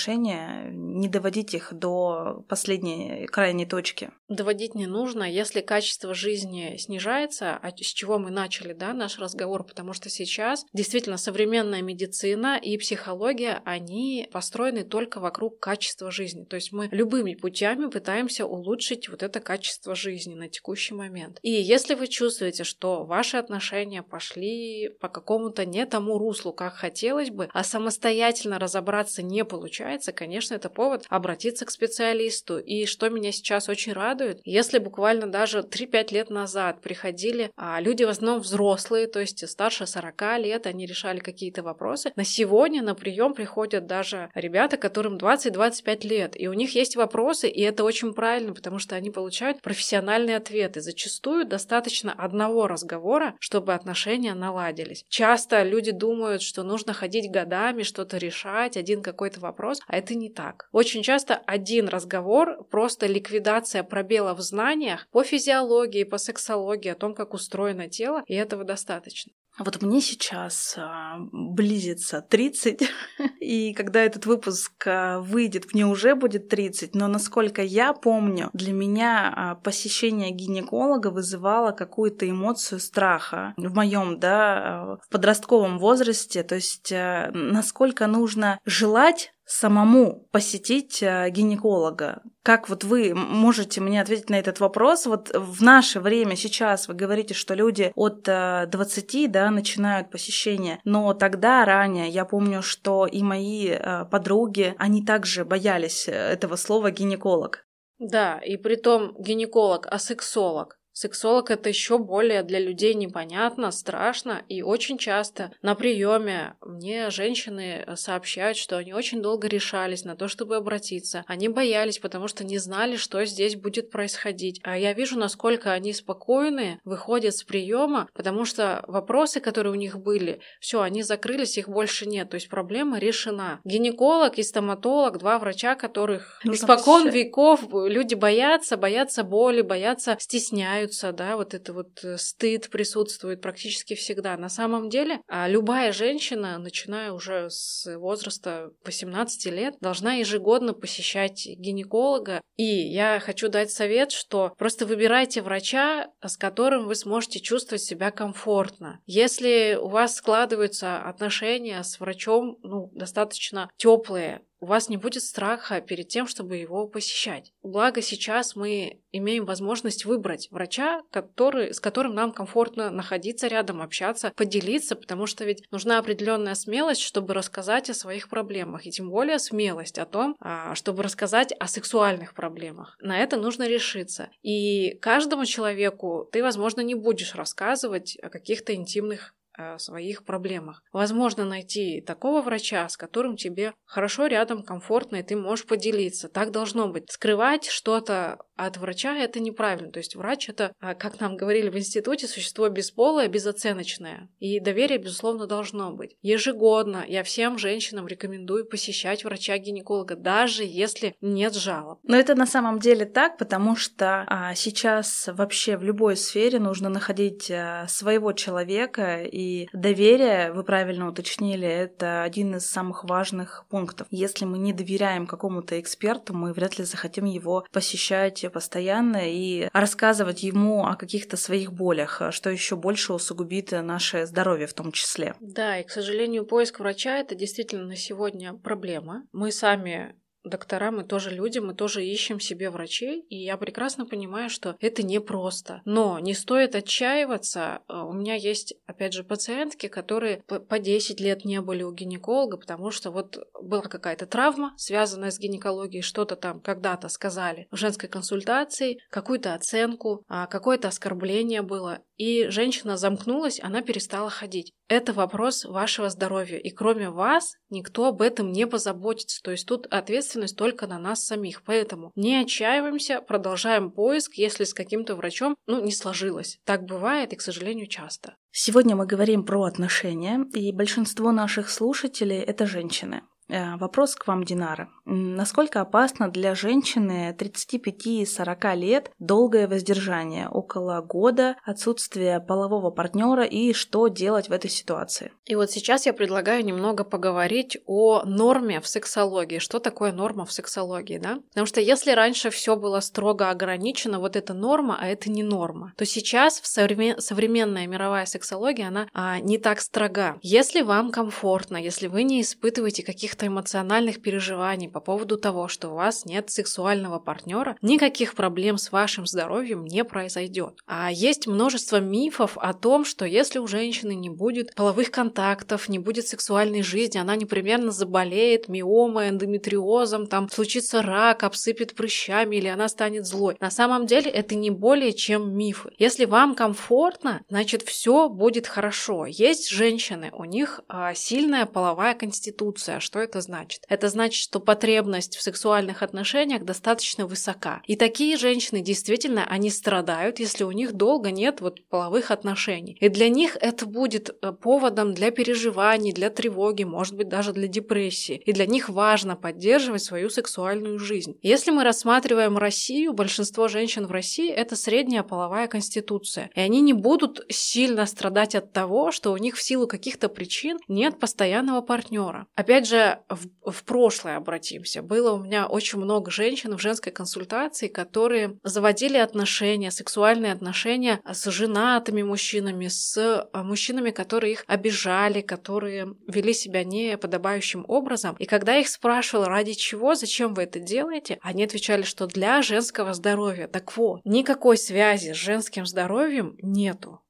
не 0.71 1.07
доводить 1.07 1.53
их 1.53 1.73
до 1.73 2.43
последней 2.47 3.27
крайней 3.27 3.65
точки. 3.65 4.11
Доводить 4.29 4.75
не 4.75 4.87
нужно, 4.87 5.23
если 5.23 5.61
качество 5.61 6.13
жизни 6.13 6.77
снижается, 6.77 7.55
а 7.55 7.69
с 7.69 7.85
чего 7.85 8.19
мы 8.19 8.31
начали, 8.31 8.73
да, 8.73 8.93
наш 8.93 9.19
разговор, 9.19 9.63
потому 9.63 9.93
что 9.93 10.09
сейчас 10.09 10.65
действительно 10.73 11.17
современная 11.17 11.81
медицина 11.81 12.57
и 12.57 12.77
психология, 12.77 13.61
они 13.65 14.27
построены 14.31 14.83
только 14.83 15.19
вокруг 15.19 15.59
качества 15.59 16.11
жизни. 16.11 16.45
То 16.45 16.55
есть 16.55 16.71
мы 16.71 16.87
любыми 16.91 17.35
путями 17.35 17.89
пытаемся 17.89 18.45
улучшить 18.45 19.09
вот 19.09 19.23
это 19.23 19.39
качество 19.39 19.95
жизни 19.95 20.33
на 20.33 20.49
текущий 20.49 20.93
момент. 20.93 21.39
И 21.41 21.51
если 21.51 21.95
вы 21.95 22.07
чувствуете, 22.07 22.63
что 22.63 23.03
ваши 23.03 23.37
отношения 23.37 24.03
пошли 24.03 24.89
по 24.99 25.09
какому-то 25.09 25.65
не 25.65 25.85
тому 25.85 26.17
руслу, 26.17 26.53
как 26.53 26.73
хотелось 26.73 27.29
бы, 27.29 27.49
а 27.53 27.63
самостоятельно 27.63 28.59
разобраться 28.59 29.21
не 29.21 29.43
получается, 29.43 29.82
конечно, 30.11 30.55
это 30.55 30.69
повод 30.69 31.05
обратиться 31.09 31.65
к 31.65 31.71
специалисту. 31.71 32.59
И 32.59 32.85
что 32.85 33.09
меня 33.09 33.31
сейчас 33.31 33.69
очень 33.69 33.93
радует, 33.93 34.41
если 34.43 34.79
буквально 34.79 35.27
даже 35.27 35.59
3-5 35.59 36.13
лет 36.13 36.29
назад 36.29 36.81
приходили 36.81 37.51
а, 37.55 37.79
люди 37.81 38.03
в 38.03 38.09
основном 38.09 38.41
взрослые, 38.41 39.07
то 39.07 39.19
есть 39.19 39.47
старше 39.47 39.85
40 39.85 40.39
лет, 40.39 40.67
они 40.67 40.85
решали 40.85 41.19
какие-то 41.19 41.63
вопросы, 41.63 42.11
на 42.15 42.23
сегодня 42.23 42.81
на 42.81 42.95
прием 42.95 43.33
приходят 43.33 43.87
даже 43.87 44.29
ребята, 44.33 44.77
которым 44.77 45.17
20-25 45.17 46.07
лет, 46.07 46.39
и 46.39 46.47
у 46.47 46.53
них 46.53 46.75
есть 46.75 46.95
вопросы, 46.95 47.49
и 47.49 47.61
это 47.61 47.83
очень 47.83 48.13
правильно, 48.13 48.53
потому 48.53 48.79
что 48.79 48.95
они 48.95 49.09
получают 49.09 49.61
профессиональные 49.61 50.37
ответы. 50.37 50.81
Зачастую 50.81 51.45
достаточно 51.45 52.13
одного 52.13 52.67
разговора, 52.67 53.35
чтобы 53.39 53.73
отношения 53.73 54.33
наладились. 54.33 55.05
Часто 55.09 55.63
люди 55.63 55.91
думают, 55.91 56.41
что 56.41 56.63
нужно 56.63 56.93
ходить 56.93 57.31
годами, 57.31 57.83
что-то 57.83 58.17
решать, 58.17 58.77
один 58.77 59.01
какой-то 59.01 59.39
вопрос, 59.39 59.72
а 59.87 59.97
это 59.97 60.15
не 60.15 60.29
так. 60.29 60.67
Очень 60.71 61.03
часто 61.03 61.35
один 61.35 61.87
разговор, 61.87 62.63
просто 62.69 63.07
ликвидация 63.07 63.83
пробела 63.83 64.33
в 64.33 64.41
знаниях 64.41 65.07
по 65.11 65.23
физиологии, 65.23 66.03
по 66.03 66.17
сексологии, 66.17 66.89
о 66.89 66.95
том, 66.95 67.13
как 67.13 67.33
устроено 67.33 67.87
тело, 67.89 68.23
и 68.27 68.33
этого 68.33 68.63
достаточно. 68.63 69.33
Вот 69.59 69.79
мне 69.83 70.01
сейчас 70.01 70.75
а, 70.77 71.17
близится 71.31 72.21
30, 72.27 72.89
и 73.39 73.73
когда 73.73 74.01
этот 74.01 74.25
выпуск 74.25 74.71
а, 74.87 75.19
выйдет, 75.19 75.73
мне 75.73 75.85
уже 75.85 76.15
будет 76.15 76.49
30, 76.49 76.95
но 76.95 77.07
насколько 77.07 77.61
я 77.61 77.93
помню, 77.93 78.49
для 78.53 78.73
меня 78.73 79.31
а, 79.35 79.55
посещение 79.55 80.31
гинеколога 80.31 81.11
вызывало 81.11 81.71
какую-то 81.71 82.27
эмоцию 82.27 82.79
страха 82.79 83.53
в 83.57 83.75
моем, 83.75 84.19
да, 84.19 84.57
а, 84.57 84.97
в 85.05 85.09
подростковом 85.09 85.77
возрасте, 85.77 86.41
то 86.41 86.55
есть 86.55 86.91
а, 86.91 87.29
насколько 87.33 88.07
нужно 88.07 88.59
желать 88.65 89.33
самому 89.45 90.27
посетить 90.31 91.01
э, 91.01 91.29
гинеколога? 91.29 92.21
Как 92.43 92.69
вот 92.69 92.83
вы 92.83 93.13
можете 93.13 93.81
мне 93.81 94.01
ответить 94.01 94.29
на 94.29 94.35
этот 94.35 94.59
вопрос? 94.59 95.05
Вот 95.05 95.31
в 95.33 95.61
наше 95.63 95.99
время 95.99 96.35
сейчас 96.35 96.87
вы 96.87 96.93
говорите, 96.93 97.33
что 97.33 97.53
люди 97.53 97.91
от 97.95 98.23
20 98.23 99.15
э, 99.15 99.27
да, 99.27 99.49
начинают 99.51 100.09
посещение, 100.09 100.79
но 100.83 101.13
тогда 101.13 101.65
ранее 101.65 102.09
я 102.09 102.25
помню, 102.25 102.61
что 102.61 103.05
и 103.05 103.21
мои 103.23 103.69
э, 103.69 104.05
подруги, 104.05 104.75
они 104.77 105.05
также 105.05 105.45
боялись 105.45 106.07
этого 106.07 106.55
слова 106.55 106.91
гинеколог. 106.91 107.65
Да, 107.99 108.39
и 108.39 108.57
при 108.57 108.75
том 108.75 109.15
гинеколог, 109.17 109.87
а 109.89 109.99
сексолог. 109.99 110.77
Сексолог 110.93 111.49
это 111.49 111.69
еще 111.69 111.97
более 111.97 112.43
для 112.43 112.59
людей 112.59 112.93
непонятно, 112.93 113.71
страшно, 113.71 114.43
и 114.47 114.61
очень 114.61 114.99
часто 114.99 115.51
на 115.63 115.73
приеме 115.73 116.53
мне 116.61 117.09
женщины 117.09 117.83
э, 117.85 117.95
сообщают, 117.95 118.57
что 118.57 118.77
они 118.77 118.93
очень 118.93 119.19
долго 119.19 119.47
решались 119.47 120.05
на 120.05 120.15
то, 120.15 120.27
чтобы 120.27 120.55
обратиться. 120.55 121.25
Они 121.25 121.49
боялись, 121.49 121.97
потому 121.97 122.27
что 122.27 122.43
не 122.43 122.59
знали, 122.59 122.95
что 122.95 123.25
здесь 123.25 123.55
будет 123.55 123.89
происходить. 123.89 124.59
А 124.63 124.77
я 124.77 124.93
вижу, 124.93 125.17
насколько 125.17 125.71
они 125.71 125.93
спокойны, 125.93 126.79
выходят 126.85 127.35
с 127.35 127.43
приема, 127.43 128.07
потому 128.13 128.45
что 128.45 128.85
вопросы, 128.87 129.39
которые 129.39 129.73
у 129.73 129.77
них 129.77 129.97
были, 129.97 130.41
все, 130.59 130.81
они 130.81 131.01
закрылись, 131.01 131.57
их 131.57 131.69
больше 131.69 132.05
нет. 132.05 132.29
То 132.29 132.35
есть 132.35 132.49
проблема 132.49 132.99
решена. 132.99 133.61
Гинеколог 133.63 134.37
и 134.37 134.43
стоматолог, 134.43 135.17
два 135.17 135.39
врача, 135.39 135.73
которых 135.73 136.39
Нужно 136.43 136.65
испокон 136.65 137.05
посещать. 137.05 137.15
веков 137.15 137.61
люди 137.73 138.13
боятся, 138.13 138.77
боятся 138.77 139.23
боли, 139.23 139.61
боятся, 139.61 140.17
стесняются 140.19 140.82
стесняются, 140.91 141.11
да, 141.11 141.37
вот 141.37 141.53
это 141.53 141.73
вот 141.73 142.03
э, 142.03 142.17
стыд 142.17 142.69
присутствует 142.69 143.41
практически 143.41 143.95
всегда. 143.95 144.37
На 144.37 144.49
самом 144.49 144.89
деле, 144.89 145.21
а 145.27 145.47
любая 145.47 145.91
женщина, 145.91 146.57
начиная 146.57 147.11
уже 147.11 147.49
с 147.49 147.87
возраста 147.97 148.71
18 148.85 149.45
лет, 149.47 149.75
должна 149.79 150.15
ежегодно 150.15 150.73
посещать 150.73 151.45
гинеколога. 151.45 152.41
И 152.55 152.63
я 152.63 153.19
хочу 153.19 153.49
дать 153.49 153.71
совет, 153.71 154.11
что 154.11 154.53
просто 154.57 154.85
выбирайте 154.85 155.41
врача, 155.41 156.09
с 156.21 156.37
которым 156.37 156.87
вы 156.87 156.95
сможете 156.95 157.39
чувствовать 157.39 157.83
себя 157.83 158.11
комфортно. 158.11 158.99
Если 159.05 159.77
у 159.79 159.87
вас 159.87 160.15
складываются 160.15 160.97
отношения 160.97 161.83
с 161.83 161.99
врачом, 161.99 162.57
ну, 162.63 162.91
достаточно 162.93 163.69
теплые, 163.77 164.41
у 164.63 164.65
вас 164.65 164.87
не 164.87 164.95
будет 164.95 165.23
страха 165.23 165.81
перед 165.81 166.07
тем, 166.07 166.25
чтобы 166.25 166.55
его 166.55 166.87
посещать. 166.87 167.51
Благо 167.63 168.01
сейчас 168.01 168.55
мы 168.55 169.01
имеем 169.11 169.43
возможность 169.43 170.05
выбрать 170.05 170.47
врача, 170.51 171.01
который, 171.11 171.73
с 171.73 171.81
которым 171.81 172.15
нам 172.15 172.31
комфортно 172.31 172.89
находиться 172.89 173.47
рядом, 173.47 173.81
общаться, 173.81 174.31
поделиться, 174.37 174.95
потому 174.95 175.25
что 175.25 175.43
ведь 175.43 175.69
нужна 175.69 175.99
определенная 175.99 176.55
смелость, 176.55 177.01
чтобы 177.01 177.33
рассказать 177.33 177.89
о 177.89 177.93
своих 177.93 178.29
проблемах, 178.29 178.87
и 178.87 178.91
тем 178.91 179.09
более 179.09 179.37
смелость 179.37 179.99
о 179.99 180.05
том, 180.05 180.37
а, 180.39 180.75
чтобы 180.75 181.03
рассказать 181.03 181.51
о 181.59 181.67
сексуальных 181.67 182.33
проблемах. 182.33 182.95
На 183.01 183.19
это 183.19 183.35
нужно 183.35 183.67
решиться. 183.67 184.29
И 184.43 184.95
каждому 185.01 185.43
человеку 185.43 186.29
ты, 186.31 186.41
возможно, 186.41 186.79
не 186.79 186.95
будешь 186.95 187.35
рассказывать 187.35 188.17
о 188.21 188.29
каких-то 188.29 188.73
интимных 188.73 189.35
своих 189.77 190.25
проблемах. 190.25 190.83
Возможно 190.91 191.45
найти 191.45 192.01
такого 192.01 192.41
врача, 192.41 192.87
с 192.89 192.97
которым 192.97 193.35
тебе 193.35 193.73
хорошо 193.85 194.27
рядом, 194.27 194.63
комфортно, 194.63 195.17
и 195.17 195.23
ты 195.23 195.35
можешь 195.35 195.65
поделиться. 195.65 196.29
Так 196.29 196.51
должно 196.51 196.87
быть. 196.87 197.11
Скрывать 197.11 197.65
что-то 197.65 198.39
от 198.55 198.77
врача 198.77 199.15
это 199.17 199.39
неправильно. 199.39 199.91
То 199.91 199.99
есть 199.99 200.15
врач 200.15 200.49
это, 200.49 200.73
а, 200.79 200.93
как 200.93 201.19
нам 201.19 201.37
говорили 201.37 201.69
в 201.69 201.77
институте, 201.77 202.27
существо 202.27 202.69
бесполое, 202.69 203.27
безоценочное. 203.27 204.29
И 204.39 204.59
доверие, 204.59 204.99
безусловно, 204.99 205.47
должно 205.47 205.91
быть. 205.91 206.15
Ежегодно 206.21 207.03
я 207.07 207.23
всем 207.23 207.57
женщинам 207.57 208.07
рекомендую 208.07 208.65
посещать 208.65 209.23
врача-гинеколога, 209.23 210.15
даже 210.15 210.63
если 210.63 211.15
нет 211.21 211.53
жалоб. 211.55 211.99
Но 212.03 212.15
это 212.15 212.35
на 212.35 212.45
самом 212.45 212.79
деле 212.79 213.05
так, 213.05 213.37
потому 213.37 213.75
что 213.75 214.25
а, 214.27 214.53
сейчас 214.55 215.29
вообще 215.31 215.77
в 215.77 215.83
любой 215.83 216.15
сфере 216.15 216.59
нужно 216.59 216.89
находить 216.89 217.49
а, 217.49 217.87
своего 217.87 218.33
человека, 218.33 219.23
и 219.23 219.67
доверие, 219.73 220.51
вы 220.51 220.63
правильно 220.63 221.07
уточнили, 221.07 221.67
это 221.67 222.23
один 222.23 222.55
из 222.55 222.69
самых 222.69 223.03
важных 223.03 223.65
пунктов. 223.69 224.07
Если 224.11 224.45
мы 224.45 224.57
не 224.57 224.73
доверяем 224.73 225.27
какому-то 225.27 225.79
эксперту, 225.79 226.33
мы 226.33 226.53
вряд 226.53 226.77
ли 226.77 226.83
захотим 226.83 227.25
его 227.25 227.65
посещать 227.71 228.42
постоянно 228.49 229.21
и 229.23 229.69
рассказывать 229.73 230.43
ему 230.43 230.85
о 230.85 230.95
каких-то 230.95 231.37
своих 231.37 231.73
болях, 231.73 232.21
что 232.31 232.49
еще 232.49 232.75
больше 232.75 233.13
усугубит 233.13 233.71
наше 233.71 234.25
здоровье 234.25 234.67
в 234.67 234.73
том 234.73 234.91
числе. 234.91 235.35
Да, 235.39 235.79
и, 235.79 235.83
к 235.83 235.91
сожалению, 235.91 236.45
поиск 236.45 236.79
врача 236.79 237.17
это 237.17 237.35
действительно 237.35 237.85
на 237.85 237.95
сегодня 237.95 238.53
проблема. 238.53 239.25
Мы 239.31 239.51
сами 239.51 240.15
доктора, 240.43 240.91
мы 240.91 241.03
тоже 241.03 241.29
люди, 241.29 241.59
мы 241.59 241.73
тоже 241.73 242.05
ищем 242.05 242.39
себе 242.39 242.69
врачей, 242.69 243.21
и 243.29 243.37
я 243.37 243.57
прекрасно 243.57 244.05
понимаю, 244.05 244.49
что 244.49 244.75
это 244.79 245.03
непросто. 245.03 245.81
Но 245.85 246.19
не 246.19 246.33
стоит 246.33 246.75
отчаиваться. 246.75 247.81
Э, 247.87 248.01
у 248.01 248.13
меня 248.13 248.35
есть, 248.35 248.73
опять 248.85 249.13
же, 249.13 249.23
пациентки, 249.23 249.87
которые 249.87 250.43
по 250.43 250.79
10 250.79 251.19
лет 251.19 251.45
не 251.45 251.61
были 251.61 251.83
у 251.83 251.91
гинеколога, 251.91 252.57
потому 252.57 252.91
что 252.91 253.11
вот 253.11 253.37
была 253.61 253.81
какая-то 253.81 254.25
травма, 254.25 254.73
связанная 254.77 255.31
с 255.31 255.39
гинекологией, 255.39 256.01
что-то 256.01 256.35
там 256.35 256.59
когда-то 256.59 257.09
сказали 257.09 257.67
в 257.71 257.77
женской 257.77 258.09
консультации, 258.09 258.99
какую-то 259.09 259.53
оценку, 259.53 260.23
а, 260.27 260.47
какое-то 260.47 260.87
оскорбление 260.87 261.61
было, 261.61 261.99
и 262.17 262.47
женщина 262.49 262.97
замкнулась, 262.97 263.59
она 263.61 263.81
перестала 263.81 264.29
ходить. 264.29 264.73
Это 264.87 265.13
вопрос 265.13 265.65
вашего 265.65 266.09
здоровья, 266.09 266.57
и 266.57 266.69
кроме 266.69 267.09
вас 267.09 267.55
никто 267.69 268.07
об 268.07 268.21
этом 268.21 268.51
не 268.51 268.67
позаботится. 268.67 269.41
То 269.41 269.51
есть 269.51 269.67
тут 269.67 269.87
ответственность 269.87 270.57
только 270.57 270.87
на 270.87 270.99
нас 270.99 271.25
самих. 271.25 271.63
Поэтому 271.63 272.11
не 272.15 272.35
отчаиваемся, 272.35 273.21
продолжаем 273.21 273.91
поиск, 273.91 274.33
если 274.35 274.65
с 274.65 274.73
каким-то 274.73 275.15
врачом 275.15 275.55
ну, 275.65 275.83
не 275.83 275.91
сложилось. 275.91 276.59
Так 276.65 276.83
бывает 276.83 277.33
и, 277.33 277.35
к 277.35 277.41
сожалению, 277.41 277.87
часто. 277.87 278.35
Сегодня 278.51 278.95
мы 278.95 279.07
говорим 279.07 279.45
про 279.45 279.63
отношения, 279.63 280.45
и 280.53 280.71
большинство 280.71 281.31
наших 281.31 281.69
слушателей– 281.69 282.37
это 282.41 282.65
женщины. 282.67 283.23
Э, 283.49 283.75
вопрос 283.77 284.15
к 284.15 284.27
вам, 284.27 284.43
Динара. 284.43 284.89
Насколько 285.05 285.81
опасно 285.81 286.29
для 286.29 286.55
женщины 286.55 287.35
35-40 287.37 288.75
лет 288.75 289.11
долгое 289.19 289.67
воздержание, 289.67 290.47
около 290.47 291.01
года, 291.01 291.57
отсутствие 291.65 292.39
полового 292.39 292.89
партнера 292.89 293.43
и 293.43 293.73
что 293.73 294.07
делать 294.07 294.47
в 294.47 294.53
этой 294.53 294.69
ситуации? 294.69 295.33
И 295.45 295.55
вот 295.55 295.71
сейчас 295.71 296.05
я 296.05 296.13
предлагаю 296.13 296.63
немного 296.63 297.03
поговорить 297.03 297.77
о 297.85 298.23
норме 298.23 298.79
в 298.79 298.87
сексологии. 298.87 299.59
Что 299.59 299.79
такое 299.79 300.13
норма 300.13 300.45
в 300.45 300.53
сексологии, 300.53 301.17
да? 301.17 301.39
Потому 301.49 301.67
что 301.67 301.81
если 301.81 302.11
раньше 302.11 302.49
все 302.49 302.77
было 302.77 303.01
строго 303.01 303.49
ограничено, 303.49 304.19
вот 304.19 304.37
это 304.37 304.53
норма, 304.53 304.97
а 304.99 305.07
это 305.07 305.29
не 305.29 305.43
норма, 305.43 305.93
то 305.97 306.05
сейчас 306.05 306.61
в 306.61 306.67
современ... 306.67 307.19
современная 307.19 307.87
мировая 307.87 308.25
сексология, 308.25 308.87
она 308.87 309.07
а, 309.13 309.39
не 309.39 309.57
так 309.57 309.81
строга. 309.81 310.37
Если 310.41 310.81
вам 310.81 311.11
комфортно, 311.11 311.75
если 311.75 312.07
вы 312.07 312.23
не 312.23 312.41
испытываете 312.41 313.03
каких-то 313.33 313.47
эмоциональных 313.47 314.21
переживаний 314.21 314.87
по 314.87 314.99
поводу 314.99 315.37
того, 315.37 315.67
что 315.67 315.89
у 315.89 315.95
вас 315.95 316.25
нет 316.25 316.51
сексуального 316.51 317.17
партнера, 317.17 317.75
никаких 317.81 318.35
проблем 318.35 318.77
с 318.77 318.91
вашим 318.91 319.25
здоровьем 319.25 319.85
не 319.85 320.03
произойдет. 320.03 320.79
А 320.85 321.11
есть 321.11 321.47
множество 321.47 321.99
мифов 321.99 322.57
о 322.57 322.73
том, 322.73 323.05
что 323.05 323.25
если 323.25 323.57
у 323.57 323.65
женщины 323.65 324.13
не 324.13 324.29
будет 324.29 324.75
половых 324.75 325.09
контактов, 325.09 325.89
не 325.89 325.97
будет 325.97 326.27
сексуальной 326.27 326.83
жизни, 326.83 327.17
она 327.17 327.35
непременно 327.35 327.91
заболеет 327.91 328.69
миомой, 328.69 329.29
эндометриозом, 329.29 330.27
там 330.27 330.47
случится 330.49 331.01
рак, 331.01 331.43
обсыпет 331.43 331.95
прыщами 331.95 332.57
или 332.57 332.67
она 332.67 332.87
станет 332.87 333.25
злой. 333.25 333.57
На 333.59 333.71
самом 333.71 334.05
деле 334.05 334.29
это 334.29 334.53
не 334.53 334.69
более 334.69 335.13
чем 335.13 335.57
мифы. 335.57 335.89
Если 335.97 336.25
вам 336.25 336.53
комфортно, 336.53 337.41
значит 337.49 337.81
все 337.81 338.29
будет 338.29 338.67
хорошо. 338.67 339.25
Есть 339.25 339.69
женщины, 339.69 340.29
у 340.33 340.45
них 340.45 340.81
а, 340.87 341.15
сильная 341.15 341.65
половая 341.65 342.13
конституция. 342.13 342.99
Что 342.99 343.22
это 343.23 343.41
значит? 343.41 343.83
Это 343.89 344.09
значит, 344.09 344.41
что 344.41 344.59
потребность 344.59 345.35
в 345.35 345.41
сексуальных 345.41 346.03
отношениях 346.03 346.63
достаточно 346.63 347.25
высока. 347.25 347.81
И 347.87 347.95
такие 347.95 348.37
женщины 348.37 348.81
действительно, 348.81 349.45
они 349.45 349.69
страдают, 349.69 350.39
если 350.39 350.63
у 350.63 350.71
них 350.71 350.93
долго 350.93 351.31
нет 351.31 351.61
вот 351.61 351.83
половых 351.89 352.31
отношений. 352.31 352.97
И 352.99 353.09
для 353.09 353.29
них 353.29 353.57
это 353.59 353.85
будет 353.85 354.29
э, 354.29 354.51
поводом 354.51 355.13
для 355.13 355.31
переживаний, 355.31 356.11
для 356.11 356.29
тревоги, 356.29 356.83
может 356.83 357.15
быть, 357.15 357.29
даже 357.29 357.53
для 357.53 357.67
депрессии. 357.67 358.41
И 358.45 358.53
для 358.53 358.65
них 358.65 358.89
важно 358.89 359.35
поддерживать 359.35 360.03
свою 360.03 360.29
сексуальную 360.29 360.99
жизнь. 360.99 361.37
Если 361.41 361.71
мы 361.71 361.83
рассматриваем 361.83 362.57
Россию, 362.57 363.13
большинство 363.13 363.67
женщин 363.67 364.05
в 364.05 364.11
России– 364.11 364.49
это 364.51 364.75
средняя 364.75 365.23
половая 365.23 365.67
конституция. 365.67 366.49
И 366.55 366.59
они 366.59 366.81
не 366.81 366.93
будут 366.93 367.45
сильно 367.49 368.05
страдать 368.05 368.55
от 368.55 368.71
того, 368.73 369.11
что 369.11 369.31
у 369.31 369.37
них 369.37 369.55
в 369.55 369.61
силу 369.61 369.87
каких-то 369.87 370.29
причин 370.29 370.79
нет 370.87 371.19
постоянного 371.19 371.81
партнера. 371.81 372.47
Опять 372.55 372.87
же, 372.87 373.12
в, 373.29 373.71
в 373.71 373.83
прошлое 373.83 374.37
обратимся. 374.37 375.01
Было 375.01 375.33
у 375.33 375.39
меня 375.39 375.67
очень 375.67 375.99
много 375.99 376.31
женщин 376.31 376.75
в 376.75 376.81
женской 376.81 377.11
консультации, 377.11 377.87
которые 377.87 378.57
заводили 378.63 379.17
отношения, 379.17 379.91
сексуальные 379.91 380.51
отношения 380.51 381.21
с 381.29 381.49
женатыми 381.49 382.23
мужчинами, 382.23 382.87
с 382.87 383.17
а, 383.51 383.63
мужчинами, 383.63 384.11
которые 384.11 384.53
их 384.53 384.63
обижали, 384.67 385.41
которые 385.41 386.15
вели 386.27 386.53
себя 386.53 386.83
неподобающим 386.83 387.85
образом. 387.87 388.35
И 388.39 388.45
когда 388.45 388.77
их 388.77 388.87
спрашивал, 388.87 389.45
ради 389.45 389.73
чего, 389.73 390.15
зачем 390.15 390.53
вы 390.53 390.63
это 390.63 390.79
делаете, 390.79 391.39
они 391.41 391.63
отвечали, 391.63 392.03
что 392.03 392.27
для 392.27 392.61
женского 392.61 393.13
здоровья. 393.13 393.67
Так 393.67 393.95
вот, 393.97 394.21
никакой 394.23 394.77
связи 394.77 395.33
с 395.33 395.37
женским 395.37 395.85
здоровьем 395.85 396.55
нету. 396.61 397.22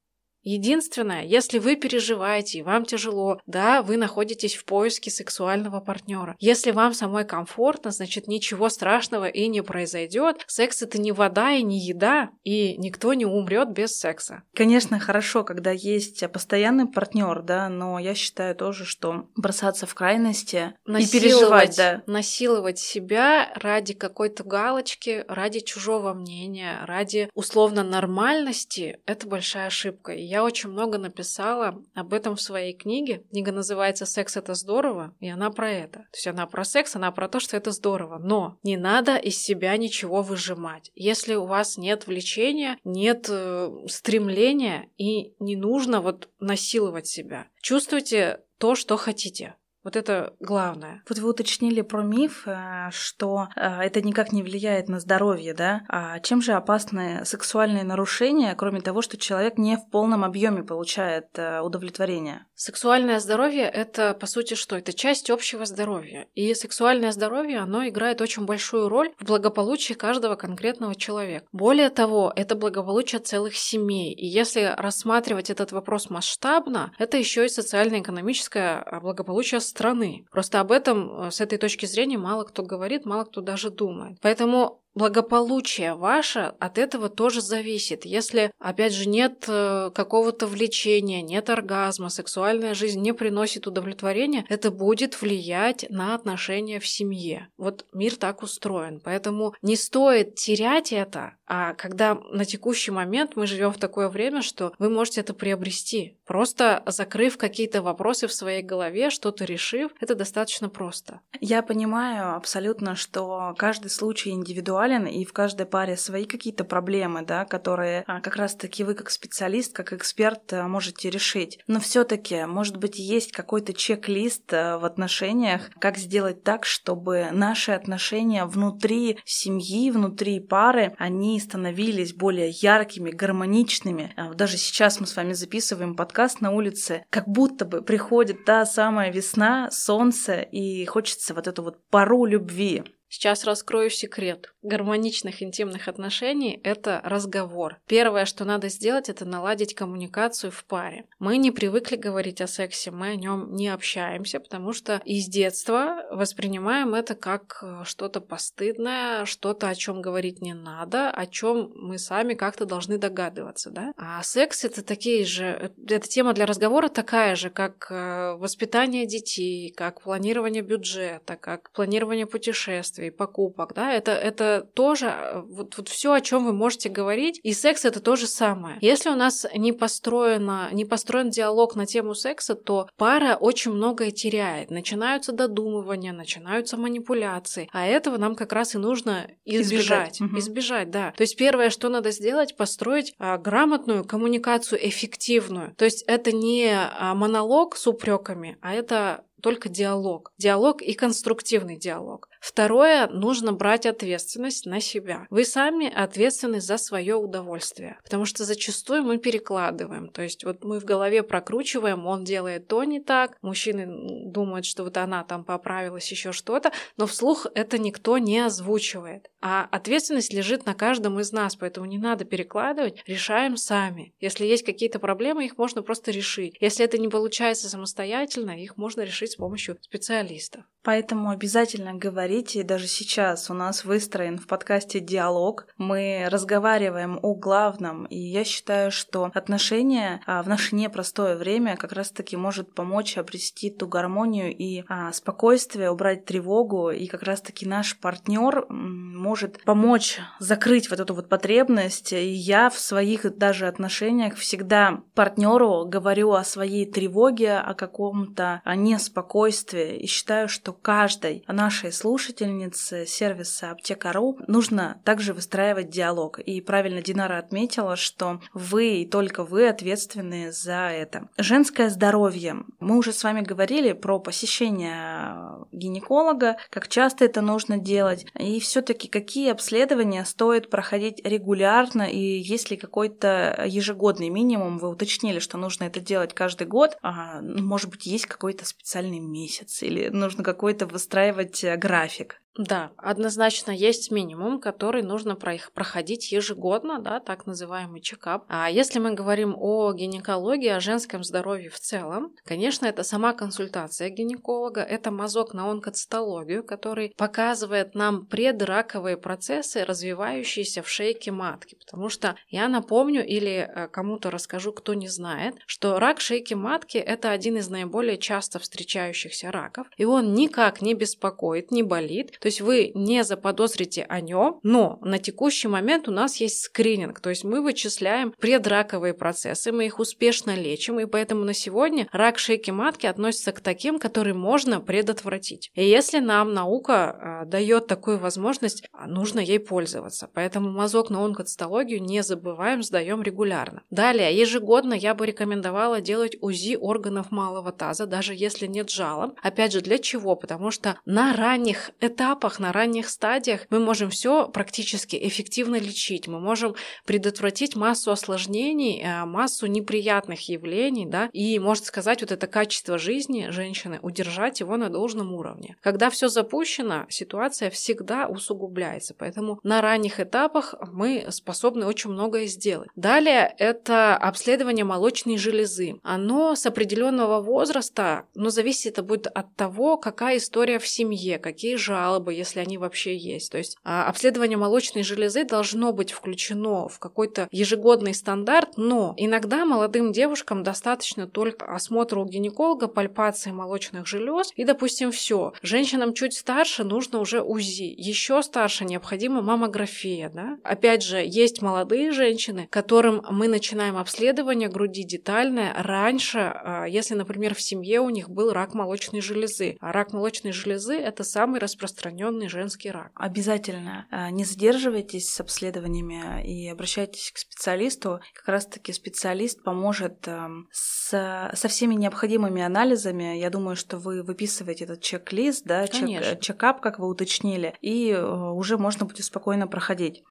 Единственное, 0.43 1.23
если 1.23 1.59
вы 1.59 1.75
переживаете 1.75 2.59
и 2.59 2.61
вам 2.61 2.85
тяжело, 2.85 3.39
да, 3.45 3.81
вы 3.81 3.97
находитесь 3.97 4.55
в 4.55 4.65
поиске 4.65 5.09
сексуального 5.09 5.79
партнера. 5.79 6.35
Если 6.39 6.71
вам 6.71 6.93
самой 6.93 7.25
комфортно, 7.25 7.91
значит 7.91 8.27
ничего 8.27 8.69
страшного 8.69 9.27
и 9.27 9.47
не 9.47 9.61
произойдет. 9.61 10.43
Секс 10.47 10.81
это 10.81 10.99
не 10.99 11.11
вода 11.11 11.51
и 11.51 11.63
не 11.63 11.79
еда, 11.79 12.29
и 12.43 12.77
никто 12.77 13.13
не 13.13 13.25
умрет 13.25 13.71
без 13.71 13.97
секса. 13.97 14.43
Конечно, 14.53 14.99
хорошо, 14.99 15.43
когда 15.43 15.71
есть 15.71 16.23
постоянный 16.31 16.87
партнер, 16.87 17.41
да, 17.41 17.69
но 17.69 17.99
я 17.99 18.13
считаю 18.13 18.55
тоже, 18.55 18.85
что 18.85 19.29
бросаться 19.35 19.85
в 19.85 19.95
крайности 19.95 20.73
и 20.87 21.07
переживать, 21.07 21.77
да. 21.77 22.03
Насиловать 22.07 22.79
себя 22.79 23.51
ради 23.55 23.93
какой-то 23.93 24.43
галочки, 24.43 25.23
ради 25.27 25.59
чужого 25.59 26.13
мнения, 26.13 26.79
ради 26.85 27.29
условно 27.33 27.83
нормальности, 27.83 28.99
это 29.05 29.27
большая 29.27 29.67
ошибка. 29.67 30.11
И 30.11 30.32
я 30.33 30.43
очень 30.43 30.71
много 30.71 30.97
написала 30.97 31.79
об 31.93 32.11
этом 32.11 32.35
в 32.35 32.41
своей 32.41 32.73
книге. 32.73 33.23
Книга 33.29 33.51
называется 33.51 34.07
«Секс– 34.07 34.35
это 34.37 34.55
здорово», 34.55 35.15
и 35.19 35.29
она 35.29 35.51
про 35.51 35.69
это. 35.69 35.99
То 35.99 36.15
есть 36.15 36.25
она 36.25 36.47
про 36.47 36.65
секс, 36.65 36.95
она 36.95 37.11
про 37.11 37.29
то, 37.29 37.39
что 37.39 37.55
это 37.55 37.69
здорово. 37.69 38.17
Но 38.17 38.57
не 38.63 38.75
надо 38.75 39.15
из 39.15 39.37
себя 39.37 39.77
ничего 39.77 40.23
выжимать. 40.23 40.89
Если 40.95 41.35
у 41.35 41.45
вас 41.45 41.77
нет 41.77 42.07
влечения, 42.07 42.79
нет 42.83 43.27
э, 43.29 43.69
стремления, 43.87 44.89
и 44.97 45.35
не 45.39 45.55
нужно 45.55 46.01
вот 46.01 46.29
насиловать 46.39 47.05
себя. 47.05 47.45
Чувствуйте 47.61 48.39
то, 48.57 48.73
что 48.73 48.97
хотите. 48.97 49.55
Вот 49.83 49.95
это 49.95 50.33
главное. 50.39 51.03
Вот 51.09 51.19
вы 51.19 51.29
уточнили 51.29 51.81
про 51.81 52.03
миф, 52.03 52.43
э, 52.45 52.89
что 52.91 53.49
э, 53.55 53.81
это 53.81 54.01
никак 54.01 54.31
не 54.31 54.41
влияет 54.41 54.87
на 54.87 54.99
здоровье, 54.99 55.53
да? 55.53 55.81
А 55.89 56.19
чем 56.19 56.41
же 56.41 56.53
опасны 56.53 57.25
сексуальные 57.25 57.83
нарушения, 57.83 58.55
кроме 58.55 58.81
того, 58.81 59.01
что 59.01 59.17
человек 59.17 59.57
не 59.57 59.75
в 59.75 59.89
полном 59.89 60.23
объеме 60.23 60.63
получает 60.63 61.27
э, 61.37 61.59
удовлетворение? 61.59 62.45
Сексуальное 62.55 63.19
здоровье– 63.19 63.63
это, 63.73 64.13
по 64.13 64.25
сути, 64.25 64.53
что? 64.53 64.77
Это 64.77 64.93
часть 64.93 65.29
общего 65.29 65.65
здоровья. 65.65 66.27
И 66.33 66.53
сексуальное 66.53 67.11
здоровье, 67.11 67.59
оно 67.59 67.87
играет 67.87 68.21
очень 68.21 68.45
большую 68.45 68.87
роль 68.87 69.11
в 69.19 69.25
благополучии 69.25 69.93
каждого 69.93 70.35
конкретного 70.35 70.95
человека. 70.95 71.45
Более 71.51 71.89
того, 71.89 72.31
это 72.35 72.55
благополучие 72.55 73.19
целых 73.19 73.57
семей. 73.57 74.13
И 74.13 74.25
если 74.25 74.73
рассматривать 74.77 75.49
этот 75.49 75.73
вопрос 75.73 76.09
масштабно, 76.09 76.93
это 76.97 77.17
еще 77.17 77.45
и 77.45 77.49
социально-экономическое 77.49 78.99
благополучие 79.01 79.59
страны. 79.73 80.25
Просто 80.31 80.59
об 80.59 80.71
этом 80.71 81.27
э, 81.27 81.31
с 81.31 81.41
этой 81.41 81.57
точки 81.57 81.85
зрения 81.87 82.17
мало 82.17 82.43
кто 82.43 82.63
говорит, 82.63 83.05
мало 83.05 83.25
кто 83.25 83.41
даже 83.41 83.69
думает. 83.71 84.17
Поэтому 84.21 84.82
благополучие 84.95 85.95
ваше 85.95 86.53
от 86.59 86.77
этого 86.77 87.09
тоже 87.09 87.41
зависит. 87.41 88.05
Если, 88.05 88.51
опять 88.59 88.93
же, 88.93 89.07
нет 89.07 89.45
э, 89.47 89.91
какого-то 89.93 90.47
влечения, 90.47 91.21
нет 91.21 91.49
оргазма, 91.49 92.09
сексуальная 92.09 92.73
жизнь 92.73 93.01
не 93.01 93.13
приносит 93.13 93.67
удовлетворения, 93.67 94.45
это 94.49 94.71
будет 94.71 95.21
влиять 95.21 95.85
на 95.89 96.15
отношения 96.15 96.79
в 96.79 96.87
семье. 96.87 97.49
Вот 97.57 97.85
мир 97.93 98.15
так 98.15 98.43
устроен. 98.43 99.01
Поэтому 99.03 99.55
не 99.61 99.75
стоит 99.75 100.35
терять 100.35 100.91
это, 100.91 101.37
а 101.45 101.73
когда 101.73 102.15
на 102.15 102.45
текущий 102.45 102.91
момент 102.91 103.35
мы 103.35 103.47
живем 103.47 103.71
в 103.71 103.77
такое 103.77 104.09
время, 104.09 104.41
что 104.41 104.73
вы 104.79 104.89
можете 104.89 105.21
это 105.21 105.33
приобрести. 105.33 106.17
Просто 106.25 106.81
закрыв 106.87 107.37
какие-то 107.37 107.81
вопросы 107.81 108.27
в 108.27 108.33
своей 108.33 108.63
голове, 108.63 109.09
что-то 109.09 109.45
решив, 109.45 109.91
это 109.99 110.15
достаточно 110.15 110.69
просто. 110.69 111.19
Я 111.39 111.61
понимаю 111.61 112.35
абсолютно, 112.35 112.95
что 112.95 113.53
каждый 113.57 113.89
случай 113.89 114.31
индивидуален, 114.31 114.82
индивидуален, 114.83 115.07
и 115.07 115.25
в 115.25 115.33
каждой 115.33 115.65
паре 115.65 115.97
свои 115.97 116.25
какие-то 116.25 116.63
проблемы, 116.63 117.23
да, 117.23 117.45
которые 117.45 118.03
а, 118.07 118.21
как 118.21 118.35
раз-таки 118.35 118.83
вы 118.83 118.93
как 118.93 119.09
специалист, 119.09 119.73
как 119.75 119.93
эксперт 119.93 120.53
а, 120.53 120.67
можете 120.67 121.09
решить. 121.09 121.59
Но 121.67 121.79
все 121.79 122.03
таки 122.03 122.45
может 122.45 122.77
быть, 122.77 122.97
есть 122.97 123.31
какой-то 123.31 123.73
чек-лист 123.73 124.53
а, 124.53 124.77
в 124.77 124.85
отношениях, 124.85 125.69
как 125.79 125.97
сделать 125.97 126.43
так, 126.43 126.65
чтобы 126.65 127.29
наши 127.31 127.71
отношения 127.71 128.45
внутри 128.45 129.19
семьи, 129.25 129.91
внутри 129.91 130.39
пары, 130.39 130.93
они 130.97 131.39
становились 131.39 132.13
более 132.13 132.49
яркими, 132.49 133.11
гармоничными. 133.11 134.13
Даже 134.35 134.57
сейчас 134.57 134.99
мы 134.99 135.07
с 135.07 135.15
вами 135.15 135.33
записываем 135.33 135.95
подкаст 135.95 136.41
на 136.41 136.51
улице, 136.51 137.05
как 137.09 137.27
будто 137.27 137.65
бы 137.65 137.81
приходит 137.81 138.45
та 138.45 138.65
самая 138.65 139.11
весна, 139.11 139.69
солнце, 139.71 140.41
и 140.41 140.85
хочется 140.85 141.33
вот 141.33 141.47
эту 141.47 141.63
вот 141.63 141.77
пару 141.89 142.25
любви. 142.25 142.83
Сейчас 143.13 143.43
раскрою 143.43 143.91
секрет. 143.91 144.55
Гармоничных 144.63 145.43
интимных 145.43 145.87
отношений– 145.87 146.59
это 146.63 146.99
разговор. 147.03 147.77
Первое, 147.85 148.25
что 148.25 148.43
надо 148.43 148.69
сделать, 148.69 149.07
это 149.07 149.23
наладить 149.23 149.75
коммуникацию 149.75 150.49
в 150.49 150.65
паре. 150.65 151.05
Мы 151.19 151.37
не 151.37 151.51
привыкли 151.51 151.95
говорить 151.95 152.41
о 152.41 152.47
сексе, 152.47 152.89
мы 152.89 153.09
о 153.09 153.15
нем 153.15 153.53
не 153.53 153.67
общаемся, 153.67 154.39
потому 154.39 154.73
что 154.73 154.99
из 155.05 155.27
детства 155.27 156.07
воспринимаем 156.09 156.95
это 156.95 157.13
как 157.13 157.59
э, 157.61 157.83
что-то 157.85 158.19
постыдное, 158.19 159.25
что-то, 159.25 159.69
о 159.69 159.75
чем 159.75 160.01
говорить 160.01 160.41
не 160.41 160.55
надо, 160.55 161.11
о 161.11 161.27
чем 161.27 161.71
мы 161.75 161.99
сами 161.99 162.33
как-то 162.33 162.65
должны 162.65 162.97
догадываться. 162.97 163.69
Да? 163.69 163.93
А 163.95 164.23
секс– 164.23 164.63
это 164.65 164.83
такие 164.83 165.23
же, 165.23 165.45
э, 165.45 165.69
эта 165.87 166.07
тема 166.07 166.33
для 166.33 166.47
разговора 166.47 166.87
такая 166.87 167.35
же, 167.35 167.51
как 167.51 167.91
э, 167.91 168.33
воспитание 168.37 169.05
детей, 169.05 169.71
как 169.71 170.01
планирование 170.01 170.63
бюджета, 170.63 171.35
как 171.35 171.69
планирование 171.73 172.25
путешествий, 172.25 173.02
путешествий, 173.03 173.11
покупок, 173.11 173.73
да, 173.73 173.93
это, 173.93 174.11
это 174.11 174.67
тоже 174.73 175.07
э, 175.07 175.41
вот, 175.41 175.77
вот 175.77 175.89
все, 175.89 176.13
о 176.13 176.21
чем 176.21 176.45
вы 176.45 176.53
можете 176.53 176.89
говорить, 176.89 177.39
и 177.43 177.53
секс 177.53 177.85
это 177.85 177.99
то 177.99 178.15
же 178.15 178.27
самое. 178.27 178.77
Если 178.81 179.09
у 179.09 179.15
нас 179.15 179.45
не 179.55 179.73
построено, 179.73 180.69
не 180.71 180.85
построен 180.85 181.29
диалог 181.29 181.75
на 181.75 181.85
тему 181.85 182.15
секса, 182.15 182.55
то 182.55 182.87
пара 182.97 183.35
очень 183.35 183.71
многое 183.71 184.11
теряет. 184.11 184.71
Начинаются 184.71 185.31
додумывания, 185.31 186.13
начинаются 186.13 186.77
манипуляции, 186.77 187.69
а 187.71 187.85
этого 187.85 188.17
нам 188.17 188.35
как 188.35 188.53
раз 188.53 188.75
и 188.75 188.77
нужно 188.77 189.27
избежать. 189.45 190.21
Избежать, 190.21 190.39
избежать 190.39 190.89
да. 190.91 191.11
То 191.11 191.23
есть 191.23 191.37
первое, 191.37 191.69
что 191.69 191.89
надо 191.89 192.11
сделать, 192.11 192.55
построить 192.57 193.13
а, 193.17 193.37
грамотную 193.37 194.05
коммуникацию, 194.05 194.79
эффективную. 194.87 195.73
То 195.75 195.85
есть 195.85 196.03
это 196.07 196.31
не 196.31 196.71
а, 196.73 197.13
монолог 197.13 197.75
с 197.75 197.87
упреками, 197.87 198.57
а 198.61 198.73
это 198.73 199.23
только 199.43 199.67
диалог. 199.69 200.31
Диалог 200.37 200.81
и 200.81 200.93
конструктивный 200.93 201.77
диалог. 201.77 202.29
Второе, 202.43 203.07
нужно 203.07 203.53
брать 203.53 203.85
ответственность 203.85 204.65
на 204.65 204.81
себя. 204.81 205.27
Вы 205.29 205.45
сами 205.45 205.89
ответственны 205.89 206.59
за 206.59 206.77
свое 206.77 207.15
удовольствие, 207.15 207.97
потому 208.03 208.25
что 208.25 208.43
зачастую 208.43 209.03
мы 209.03 209.17
перекладываем. 209.17 210.09
То 210.09 210.23
есть 210.23 210.43
вот 210.43 210.61
мы 210.65 210.81
в 210.81 210.83
голове 210.83 211.23
прокручиваем, 211.23 212.05
он 212.05 212.25
делает 212.25 212.67
то 212.67 212.83
не 212.83 212.99
так, 212.99 213.37
мужчины 213.41 213.87
думают, 214.29 214.65
что 214.65 214.83
вот 214.83 214.97
она 214.97 215.23
там 215.23 215.45
поправилась, 215.45 216.11
еще 216.11 216.33
что-то, 216.33 216.73
но 216.97 217.07
вслух 217.07 217.47
это 217.55 217.77
никто 217.77 218.17
не 218.17 218.39
озвучивает. 218.39 219.29
А 219.45 219.67
ответственность 219.71 220.31
лежит 220.31 220.65
на 220.65 220.73
каждом 220.73 221.19
из 221.19 221.33
нас, 221.33 221.57
поэтому 221.57 221.85
не 221.85 221.97
надо 221.97 222.23
перекладывать, 222.23 223.03
решаем 223.05 223.57
сами. 223.57 224.13
Если 224.21 224.45
есть 224.45 224.63
какие-то 224.63 224.99
проблемы, 224.99 225.45
их 225.45 225.57
можно 225.57 225.83
просто 225.83 226.11
решить. 226.11 226.55
Если 226.61 226.85
это 226.85 226.97
не 226.97 227.09
получается 227.09 227.67
самостоятельно, 227.67 228.51
их 228.51 228.77
можно 228.77 229.01
решить 229.01 229.33
с 229.33 229.35
помощью 229.35 229.77
специалистов. 229.81 230.63
Поэтому 230.81 231.29
обязательно 231.29 231.93
говорите, 231.93 232.63
даже 232.63 232.87
сейчас 232.87 233.49
у 233.49 233.53
нас 233.53 233.83
выстроен 233.83 234.37
в 234.37 234.47
подкасте 234.47 235.01
диалог. 235.01 235.67
Мы 235.77 236.27
разговариваем 236.29 237.19
о 237.21 237.35
главном, 237.35 238.05
и 238.05 238.17
я 238.17 238.45
считаю, 238.45 238.91
что 238.91 239.29
отношения 239.33 240.21
а, 240.25 240.41
в 240.43 240.47
наше 240.47 240.75
непростое 240.75 241.35
время 241.35 241.75
как 241.75 241.91
раз-таки 241.91 242.37
может 242.37 242.73
помочь 242.73 243.17
обрести 243.17 243.71
ту 243.71 243.87
гармонию 243.87 244.55
и 244.55 244.83
а, 244.87 245.11
спокойствие, 245.11 245.89
убрать 245.89 246.25
тревогу, 246.25 246.91
и 246.91 247.07
как 247.07 247.23
раз-таки 247.23 247.65
наш 247.65 247.97
партнер 247.99 248.65
может 248.69 249.32
помочь 249.63 250.19
закрыть 250.39 250.89
вот 250.89 250.99
эту 250.99 251.13
вот 251.13 251.29
потребность. 251.29 252.13
И 252.13 252.29
я 252.29 252.69
в 252.69 252.77
своих 252.79 253.37
даже 253.37 253.67
отношениях 253.67 254.35
всегда 254.35 255.01
партнеру 255.15 255.85
говорю 255.85 256.31
о 256.31 256.43
своей 256.43 256.85
тревоге, 256.85 257.57
о 257.57 257.73
каком-то 257.73 258.61
неспокойствии, 258.65 259.97
и 259.97 260.07
считаю, 260.07 260.47
что 260.47 260.73
каждой 260.73 261.43
нашей 261.47 261.91
слушательнице 261.91 263.05
сервиса 263.05 263.71
Аптека.ру 263.71 264.39
нужно 264.47 265.01
также 265.03 265.33
выстраивать 265.33 265.89
диалог. 265.89 266.39
И 266.39 266.61
правильно 266.61 267.01
Динара 267.01 267.37
отметила, 267.37 267.95
что 267.95 268.39
вы 268.53 269.01
и 269.01 269.05
только 269.05 269.43
вы 269.43 269.67
ответственны 269.67 270.51
за 270.51 270.89
это. 270.89 271.29
Женское 271.37 271.89
здоровье. 271.89 272.63
Мы 272.79 272.97
уже 272.97 273.13
с 273.13 273.23
вами 273.23 273.41
говорили 273.41 273.93
про 273.93 274.19
посещение 274.19 275.65
гинеколога, 275.71 276.57
как 276.69 276.87
часто 276.87 277.25
это 277.25 277.41
нужно 277.41 277.77
делать, 277.77 278.25
и 278.37 278.59
все-таки 278.59 279.07
какие 279.23 279.51
обследования 279.51 280.25
стоит 280.25 280.69
проходить 280.69 281.21
регулярно, 281.23 282.03
и 282.03 282.19
есть 282.19 282.71
ли 282.71 282.77
какой-то 282.77 283.63
ежегодный 283.65 284.29
минимум, 284.29 284.79
вы 284.79 284.89
уточнили, 284.89 285.39
что 285.39 285.57
нужно 285.57 285.85
это 285.85 285.99
делать 286.01 286.33
каждый 286.33 286.67
год, 286.67 286.97
а, 287.01 287.39
ну, 287.41 287.63
может 287.63 287.89
быть, 287.89 288.05
есть 288.05 288.25
какой-то 288.25 288.65
специальный 288.65 289.19
месяц, 289.19 289.81
или 289.81 290.09
нужно 290.09 290.43
какой 290.43 290.73
какой-то 290.73 290.85
выстраивать 290.85 291.63
э, 291.63 291.75
график. 291.75 292.41
Да, 292.55 292.91
однозначно 292.97 293.71
есть 293.71 294.11
минимум, 294.11 294.59
который 294.59 295.01
нужно 295.01 295.35
проходить 295.35 296.31
ежегодно, 296.31 296.99
да, 296.99 297.19
так 297.19 297.47
называемый 297.47 297.99
чекап. 297.99 298.45
А 298.47 298.69
если 298.69 298.99
мы 298.99 299.13
говорим 299.13 299.55
о 299.57 299.91
гинекологии, 299.93 300.69
о 300.69 300.79
женском 300.79 301.23
здоровье 301.23 301.71
в 301.71 301.79
целом, 301.79 302.35
конечно, 302.45 302.85
это 302.85 303.03
сама 303.03 303.33
консультация 303.33 304.09
гинеколога, 304.09 304.81
это 304.81 305.09
мазок 305.09 305.55
на 305.55 305.71
онкоцитологию, 305.71 306.63
который 306.63 307.15
показывает 307.17 307.95
нам 307.95 308.27
предраковые 308.27 309.17
процессы, 309.17 309.83
развивающиеся 309.83 310.83
в 310.83 310.89
шейке 310.89 311.31
матки. 311.31 311.75
Потому 311.75 312.09
что 312.09 312.35
я 312.49 312.67
напомню 312.67 313.25
или 313.25 313.67
э, 313.67 313.87
кому-то 313.87 314.29
расскажу, 314.29 314.73
кто 314.73 314.93
не 314.93 315.07
знает, 315.07 315.55
что 315.65 315.97
рак 315.97 316.19
шейки 316.21 316.53
матки– 316.53 316.97
это 316.99 317.31
один 317.31 317.57
из 317.57 317.67
наиболее 317.69 318.19
часто 318.19 318.59
встречающихся 318.59 319.51
раков, 319.51 319.87
и 319.97 320.05
он 320.05 320.35
никак 320.35 320.83
не 320.83 320.93
беспокоит, 320.93 321.71
не 321.71 321.81
болит, 321.81 322.37
То 322.43 322.47
есть 322.47 322.59
вы 322.59 322.91
не 322.93 323.23
заподозрите 323.23 324.05
о 324.09 324.19
нем, 324.19 324.59
но 324.63 324.99
на 325.01 325.17
текущий 325.17 325.69
момент 325.69 326.09
у 326.09 326.11
нас 326.11 326.35
есть 326.41 326.59
скрининг, 326.59 327.21
то 327.21 327.29
есть 327.29 327.45
мы 327.45 327.61
вычисляем 327.61 328.33
предраковые 328.37 329.13
процессы, 329.13 329.71
мы 329.71 329.85
их 329.85 329.97
успешно 329.97 330.53
лечим, 330.53 330.99
и 330.99 331.05
поэтому 331.05 331.45
на 331.45 331.53
сегодня 331.53 332.09
рак 332.11 332.37
шейки 332.39 332.69
матки 332.69 333.05
относится 333.05 333.53
к 333.53 333.61
таким, 333.61 333.97
которые 333.97 334.33
можно 334.33 334.81
предотвратить. 334.81 335.71
И 335.73 335.85
если 335.85 336.19
нам 336.19 336.53
наука 336.53 337.43
э, 337.43 337.45
дает 337.45 337.87
такую 337.87 338.19
возможность, 338.19 338.83
нужно 339.07 339.39
ей 339.39 339.61
пользоваться. 339.61 340.29
Поэтому 340.33 340.69
мазок 340.69 341.09
на 341.09 341.23
онкоцитологию 341.23 342.03
не 342.03 342.23
забываем, 342.23 342.83
сдаем 342.83 343.23
регулярно. 343.23 343.83
Далее, 343.89 344.37
ежегодно 344.37 344.95
я 344.95 345.15
бы 345.15 345.25
рекомендовала 345.25 346.01
делать 346.01 346.35
УЗИ 346.41 346.75
органов 346.75 347.31
малого 347.31 347.71
таза, 347.71 348.05
даже 348.05 348.35
если 348.35 348.67
нет 348.67 348.89
жалоб. 348.89 349.39
Опять 349.41 349.71
же, 349.71 349.79
для 349.79 349.97
чего? 349.97 350.35
Потому 350.35 350.71
что 350.71 350.99
на 351.05 351.31
ранних 351.31 351.91
этапах, 352.01 352.32
на 352.59 352.71
ранних 352.71 353.09
стадиях 353.09 353.61
мы 353.69 353.79
можем 353.79 354.09
все 354.09 354.47
практически 354.47 355.17
эффективно 355.21 355.75
лечить. 355.75 356.27
Мы 356.27 356.39
можем 356.39 356.75
предотвратить 357.05 357.75
массу 357.75 358.11
осложнений, 358.11 359.01
э, 359.01 359.25
массу 359.25 359.67
неприятных 359.67 360.47
явлений, 360.47 361.05
да, 361.05 361.29
и, 361.33 361.59
можно 361.59 361.85
сказать, 361.85 362.21
вот 362.21 362.31
это 362.31 362.47
качество 362.47 362.97
жизни 362.97 363.49
женщины, 363.49 363.99
удержать 364.01 364.59
его 364.61 364.77
на 364.77 364.89
должном 364.89 365.33
уровне. 365.33 365.75
Когда 365.81 366.09
все 366.09 366.27
запущено, 366.27 367.05
ситуация 367.09 367.69
всегда 367.69 368.27
усугубляется, 368.27 369.13
поэтому 369.17 369.59
на 369.63 369.81
ранних 369.81 370.19
этапах 370.19 370.75
мы 370.91 371.27
способны 371.29 371.85
очень 371.85 372.11
многое 372.11 372.45
сделать. 372.45 372.89
Далее 372.95 373.53
это 373.57 374.15
обследование 374.15 374.85
молочной 374.85 375.37
железы. 375.37 375.95
Оно 376.03 376.55
с 376.55 376.65
определенного 376.65 377.41
возраста, 377.41 378.25
но 378.35 378.49
зависит 378.49 378.93
это 378.93 379.03
будет 379.03 379.27
от 379.27 379.55
того, 379.55 379.97
какая 379.97 380.37
история 380.37 380.77
в 380.77 380.87
семье, 380.87 381.39
какие 381.39 381.75
жалобы, 381.75 382.22
если 382.31 382.59
они 382.59 382.77
вообще 382.77 383.15
есть. 383.15 383.51
То 383.51 383.57
есть 383.57 383.77
а, 383.83 384.07
обследование 384.07 384.57
молочной 384.57 385.03
железы 385.03 385.43
должно 385.43 385.93
быть 385.93 386.11
включено 386.11 386.87
в 386.87 386.99
какой-то 386.99 387.47
ежегодный 387.51 388.13
стандарт, 388.13 388.77
но 388.77 389.13
иногда 389.17 389.65
молодым 389.65 390.11
девушкам 390.11 390.63
достаточно 390.63 391.27
только 391.27 391.65
осмотра 391.65 392.19
у 392.19 392.25
гинеколога, 392.25 392.87
пальпации 392.87 393.51
молочных 393.51 394.07
желез 394.07 394.51
и, 394.55 394.63
допустим, 394.63 395.11
все. 395.11 395.53
Женщинам 395.61 396.13
чуть 396.13 396.33
старше 396.33 396.83
нужно 396.83 397.19
уже 397.19 397.41
УЗИ. 397.41 397.93
Еще 397.97 398.41
старше 398.41 398.85
необходима 398.85 399.41
маммография. 399.41 400.29
Да? 400.29 400.57
Опять 400.63 401.03
же, 401.03 401.23
есть 401.25 401.61
молодые 401.61 402.11
женщины, 402.11 402.67
которым 402.69 403.23
мы 403.29 403.47
начинаем 403.47 403.97
обследование 403.97 404.69
груди 404.69 405.03
детальное 405.03 405.73
раньше, 405.75 406.39
а, 406.39 406.85
если, 406.85 407.15
например, 407.15 407.55
в 407.55 407.61
семье 407.61 407.99
у 407.99 408.09
них 408.09 408.29
был 408.29 408.51
рак 408.53 408.73
молочной 408.73 409.21
железы. 409.21 409.77
А 409.79 409.91
рак 409.91 410.13
молочной 410.13 410.51
железы– 410.51 410.95
это 410.97 411.23
самый 411.23 411.59
распространенный 411.59 412.12
женский 412.49 412.91
рак. 412.91 413.11
Обязательно 413.15 414.07
а, 414.11 414.29
не 414.31 414.45
задерживайтесь 414.45 415.29
с 415.29 415.39
обследованиями 415.39 416.43
и 416.45 416.67
обращайтесь 416.69 417.31
к 417.31 417.37
специалисту. 417.37 418.19
Как 418.33 418.47
раз-таки 418.47 418.93
специалист 418.93 419.63
поможет 419.63 420.27
с, 420.71 421.51
со 421.53 421.67
всеми 421.67 421.95
необходимыми 421.95 422.61
анализами. 422.61 423.37
Я 423.37 423.49
думаю, 423.49 423.75
что 423.75 423.97
вы 423.97 424.23
выписываете 424.23 424.85
этот 424.85 425.01
чек-лист, 425.01 425.63
да, 425.65 425.87
чек, 425.87 426.39
чекап, 426.39 426.81
как 426.81 426.99
вы 426.99 427.07
уточнили, 427.07 427.75
и 427.81 428.09
э, 428.11 428.23
уже 428.23 428.77
можно 428.77 429.05
будет 429.05 429.25
спокойно 429.25 429.67
проходить. 429.67 430.23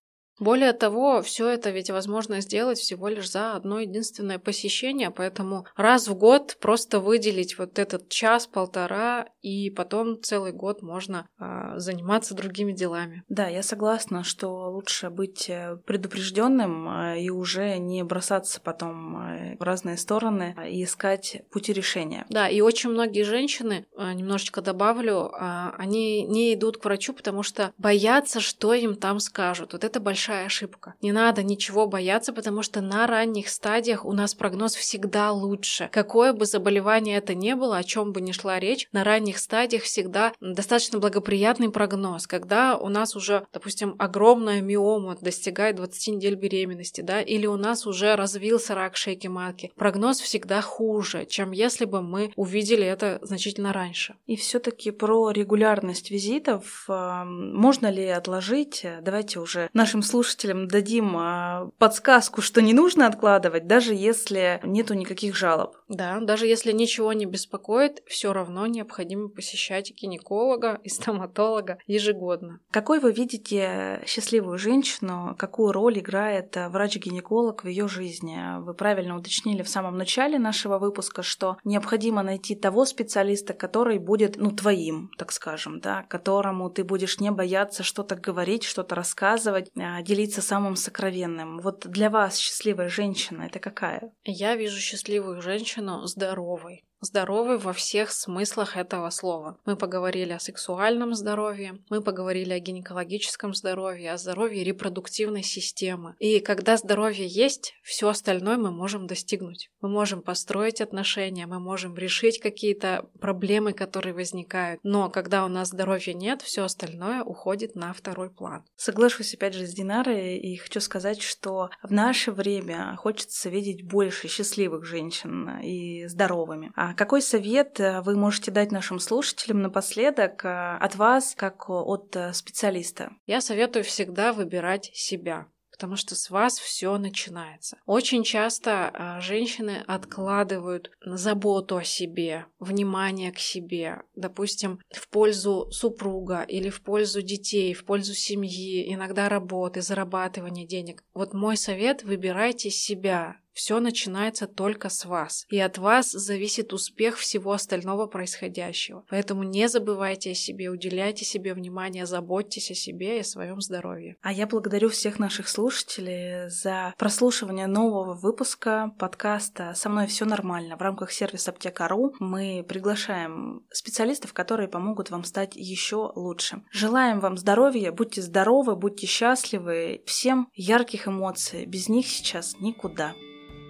Более 0.43 0.73
того, 0.73 1.23
все 1.23 1.47
это 1.47 1.71
ведь 1.71 1.89
возможно 1.91 2.41
сделать 2.41 2.77
всего 2.77 3.07
лишь 3.07 3.31
за 3.31 3.55
одно 3.55 3.79
единственное 3.79 4.41
посещение, 4.41 5.13
поэтому 5.13 5.67
раз 5.77 6.09
в 6.09 6.17
год 6.17 6.57
просто 6.61 6.99
выделить 6.99 7.59
вот 7.59 7.79
этот 7.79 8.09
час-полтора, 8.09 9.27
и 9.41 9.71
потом 9.71 10.21
целый 10.21 10.51
год 10.51 10.83
можно 10.83 11.29
э, 11.39 11.75
заниматься 11.77 12.35
другими 12.35 12.73
делами. 12.73 13.23
Да, 13.29 13.47
я 13.47 13.63
согласна, 13.63 14.25
что 14.25 14.69
лучше 14.69 15.11
быть 15.11 15.49
э, 15.49 15.77
предупрежденным 15.87 16.89
э, 16.89 17.21
и 17.21 17.31
уже 17.31 17.79
не 17.79 18.03
бросаться 18.03 18.61
потом 18.61 19.19
э, 19.19 19.57
в 19.61 19.63
разные 19.63 19.97
стороны 19.97 20.57
и 20.69 20.83
искать 20.83 21.43
пути 21.53 21.73
решения. 21.73 22.27
Да, 22.31 22.49
и 22.49 22.61
очень 22.63 22.91
многие 22.91 23.23
женщины, 23.23 23.87
немножечко 23.97 24.61
добавлю, 24.61 25.31
они 25.79 26.25
не 26.25 26.55
идут 26.55 26.79
к 26.79 26.85
врачу, 26.85 27.13
потому 27.13 27.45
что 27.45 27.73
боятся, 27.79 28.41
что 28.41 28.75
им 28.75 28.97
там 28.97 29.21
скажут. 29.21 29.73
Вот 29.73 29.85
это 29.85 30.01
большая 30.01 30.32
большая 30.33 30.47
ошибка. 30.47 30.95
Не 31.03 31.13
надо 31.13 31.43
ничего 31.43 31.87
бояться, 31.87 32.33
потому 32.33 32.63
что 32.63 32.81
на 32.81 33.07
ранних 33.07 33.49
стадиях 33.49 34.05
у 34.05 34.13
нас 34.13 34.35
прогноз 34.35 34.75
всегда 34.75 35.31
лучше. 35.31 35.91
Какое 35.93 36.33
бы 36.33 36.47
заболевание 36.47 37.19
это 37.19 37.35
ни 37.35 37.53
было, 37.53 37.77
о 37.77 37.85
чем 37.85 38.13
бы 38.13 38.21
ни 38.23 38.33
шла 38.33 38.59
речь, 38.59 38.89
на 38.93 39.05
ранних 39.05 39.39
стадиях 39.39 39.83
всегда 39.83 40.33
достаточно 40.41 40.99
благоприятный 40.99 41.71
прогноз. 41.71 42.27
Когда 42.27 42.77
у 42.79 42.89
нас 42.89 43.15
уже, 43.15 43.47
допустим, 43.53 43.95
огромная 43.99 44.63
миома 44.63 45.17
достигает 45.21 45.77
20 45.77 46.15
недель 46.15 46.35
беременности, 46.35 47.03
да, 47.03 47.21
или 47.21 47.47
у 47.47 47.57
нас 47.57 47.87
уже 47.87 48.17
развился 48.17 48.75
рак 48.75 48.97
шейки 48.97 49.27
матки, 49.27 49.71
прогноз 49.77 50.21
всегда 50.21 50.63
хуже, 50.63 51.27
чем 51.27 51.51
если 51.51 51.85
бы 51.85 52.01
мы 52.01 52.33
увидели 52.37 52.87
это 52.87 53.19
значительно 53.23 53.73
раньше. 53.73 54.15
И 54.27 54.37
все-таки 54.37 54.93
про 54.93 55.31
регулярность 55.31 56.11
визитов 56.11 56.87
можно 56.89 57.91
ли 57.91 58.07
отложить? 58.07 58.87
Давайте 59.03 59.41
уже 59.41 59.69
нашим 59.75 60.03
слушателям 60.13 60.69
дадим 60.69 61.17
а, 61.17 61.71
подсказку, 61.79 62.43
что 62.43 62.61
не 62.61 62.75
нужно 62.75 63.07
откладывать, 63.07 63.67
даже 63.67 63.95
если 63.95 64.61
нету 64.63 64.93
никаких 64.93 65.35
жалоб. 65.35 65.77
Да, 65.89 66.21
даже 66.21 66.47
если 66.47 66.73
ничего 66.73 67.15
не 67.15 67.25
беспокоит, 67.25 68.03
все 68.07 68.35
равно 68.35 68.67
необходимо 68.67 69.29
посещать 69.29 69.91
гинеколога 69.95 70.81
и 70.85 70.91
стоматолога 70.91 71.79
ежегодно. 71.87 72.61
Какой 72.71 73.01
вы 73.01 73.13
видите 73.13 74.03
счастливую 74.07 74.59
женщину, 74.59 75.35
какую 75.39 75.73
роль 75.73 75.99
играет 75.99 76.57
врач-гинеколог 76.57 77.65
в 77.65 77.69
ее 77.69 77.89
жизни? 77.89 78.61
Вы 78.61 78.75
правильно 78.75 79.17
уточнили 79.17 79.63
в 79.63 79.69
самом 79.71 79.97
начале 79.97 80.39
нашего 80.39 80.79
выпуска, 80.79 81.23
что 81.23 81.57
необходимо 81.65 82.23
найти 82.23 82.55
того 82.55 82.85
специалиста, 82.85 83.55
который 83.55 83.99
будет, 83.99 84.37
ну, 84.37 84.51
твоим, 84.51 85.11
так 85.17 85.33
скажем, 85.33 85.81
да, 85.81 86.03
которому 86.03 86.69
ты 86.69 86.85
будешь 86.85 87.19
не 87.19 87.31
бояться 87.31 87.83
что-то 87.83 88.15
говорить, 88.15 88.65
что-то 88.65 88.95
рассказывать, 88.95 89.71
а, 89.79 90.02
делиться 90.03 90.43
самым 90.43 90.77
сокровенным. 90.77 91.59
Вот 91.59 91.87
для 91.87 92.11
вас 92.11 92.37
счастливая 92.37 92.89
женщина 92.89 93.43
это 93.43 93.59
какая? 93.59 94.13
Я 94.25 94.57
вижу 94.57 94.79
счастливую 94.79 95.41
женщину 95.43 96.07
здоровой, 96.07 96.85
здоровы 97.03 97.59
во 97.59 97.73
всех 97.73 98.13
смыслах 98.13 98.77
этого 98.77 99.11
слова. 99.11 99.59
Мы 99.67 99.77
поговорили 99.77 100.33
о 100.33 100.39
сексуальном 100.39 101.15
здоровье, 101.15 101.79
мы 101.91 102.01
поговорили 102.01 102.53
о 102.53 102.61
гинекологическом 102.61 103.55
здоровье, 103.55 104.13
о 104.13 104.17
здоровье 104.17 104.65
репродуктивной 104.65 105.43
системы. 105.43 106.15
И 106.19 106.41
когда 106.41 106.77
здоровье 106.77 107.27
есть, 107.27 107.75
все 107.83 108.09
остальное 108.09 108.57
мы 108.57 108.71
можем 108.71 109.07
достигнуть. 109.07 109.71
Мы 109.81 109.89
можем 109.89 110.23
построить 110.23 110.81
отношения, 110.81 111.47
мы 111.47 111.59
можем 111.59 111.97
решить 111.97 112.39
какие-то 112.39 113.09
проблемы, 113.21 113.73
которые 113.73 114.15
возникают. 114.15 114.81
Но 114.85 115.11
когда 115.11 115.45
у 115.45 115.49
нас 115.49 115.69
здоровья 115.69 116.15
нет, 116.15 116.43
все 116.43 116.65
остальное 116.65 117.23
уходит 117.25 117.75
на 117.75 117.93
второй 117.93 118.31
план. 118.31 118.65
Соглашусь 118.77 119.35
опять 119.35 119.55
же 119.55 119.67
с 119.67 119.75
Динарой 119.75 120.39
и 120.39 120.57
хочу 120.57 120.81
сказать, 120.81 121.21
что 121.21 121.71
в 121.83 121.93
наше 121.93 122.31
время 122.31 122.97
хочется 122.97 123.49
видеть 123.49 123.85
больше 123.85 124.29
счастливых 124.29 124.85
женщин 124.85 125.59
и 125.61 126.07
здоровыми. 126.07 126.71
А 126.77 126.92
какой 126.95 127.23
совет 127.23 127.81
э, 127.81 128.01
вы 128.03 128.17
можете 128.17 128.51
дать 128.51 128.73
нашим 128.73 128.99
слушателям 128.99 129.63
напоследок 129.63 130.45
э, 130.45 130.77
от 130.77 130.97
вас, 130.97 131.35
как 131.37 131.69
от 131.69 132.15
э, 132.17 132.33
специалиста? 132.33 133.13
Я 133.27 133.41
советую 133.41 133.85
всегда 133.85 134.33
выбирать 134.33 134.91
себя 134.95 135.47
потому 135.83 135.97
что 135.97 136.15
с 136.15 136.31
вас 136.31 136.61
все 136.61 136.97
начинается. 136.97 137.77
Очень 137.87 138.23
часто 138.23 138.91
а, 138.93 139.21
женщины 139.21 139.83
откладывают 139.89 140.93
заботу 141.05 141.79
о 141.79 141.83
себе, 141.83 142.47
внимание 142.61 143.33
к 143.33 143.41
себе, 143.41 144.03
допустим, 144.15 144.79
в 144.91 145.09
пользу 145.09 145.69
супруга 145.73 146.43
или 146.43 146.71
в 146.71 146.83
пользу 146.83 147.21
детей, 147.21 147.75
в 147.75 147.85
пользу 147.85 148.15
семьи, 148.15 148.95
иногда 148.95 149.29
работы, 149.29 149.81
зарабатывания 149.81 150.69
денег. 150.69 151.03
Вот 151.15 151.35
мой 151.35 151.57
совет– 151.57 152.03
выбирайте 152.05 152.71
себя, 152.71 153.39
все 153.53 153.81
начинается 153.81 154.47
только 154.47 154.89
с 154.89 155.05
вас, 155.05 155.47
и 155.49 155.59
от 155.59 155.79
вас 155.79 156.11
зависит 156.11 156.73
успех 156.73 157.19
всего 157.19 157.53
остального 157.53 158.07
происходящего. 158.07 159.05
Поэтому 159.09 159.43
не 159.43 159.69
забывайте 159.69 160.33
о 160.33 160.35
себе, 160.35 160.71
уделяйте 160.71 161.25
себе 161.25 161.55
внимание, 161.55 162.07
заботьтесь 162.07 162.71
о 162.71 162.75
себе 162.75 163.19
и 163.19 163.21
о 163.21 163.25
своем 163.25 163.61
здоровье. 163.61 164.17
А 164.23 164.33
я 164.33 164.47
благодарю 164.47 164.89
всех 164.89 165.19
наших 165.19 165.49
слушателей 165.49 166.49
за 166.49 166.95
прослушивание 166.99 167.67
нового 167.67 168.15
выпуска 168.15 168.93
подкаста 168.99 169.73
«Со 169.75 169.89
мной 169.89 170.07
все 170.07 170.25
нормально» 170.25 170.77
в 170.77 170.83
рамках 170.83 171.13
сервиса 171.13 171.51
Аптека.ру. 171.51 172.15
Мы 172.19 172.65
приглашаем 172.67 173.65
специалистов, 173.71 174.33
которые 174.33 174.69
помогут 174.69 175.11
вам 175.11 175.25
стать 175.25 175.57
еще 175.57 176.13
лучше. 176.15 176.63
Желаем 176.71 177.21
вам 177.21 177.37
здоровья, 177.37 177.93
будьте 177.93 178.23
здоровы, 178.23 178.77
будьте 178.77 179.07
счастливы, 179.07 180.03
всем 180.07 180.49
ярких 180.55 181.09
эмоций. 181.09 181.67
Без 181.67 181.89
них 181.89 182.07
сейчас 182.07 182.57
никуда. 182.61 183.15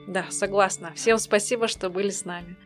Да, 0.07 0.27
согласна. 0.31 0.93
Всем 0.95 1.19
спасибо, 1.19 1.69
что 1.69 1.89
были 1.89 2.11
с 2.11 2.25
нами. 2.25 2.57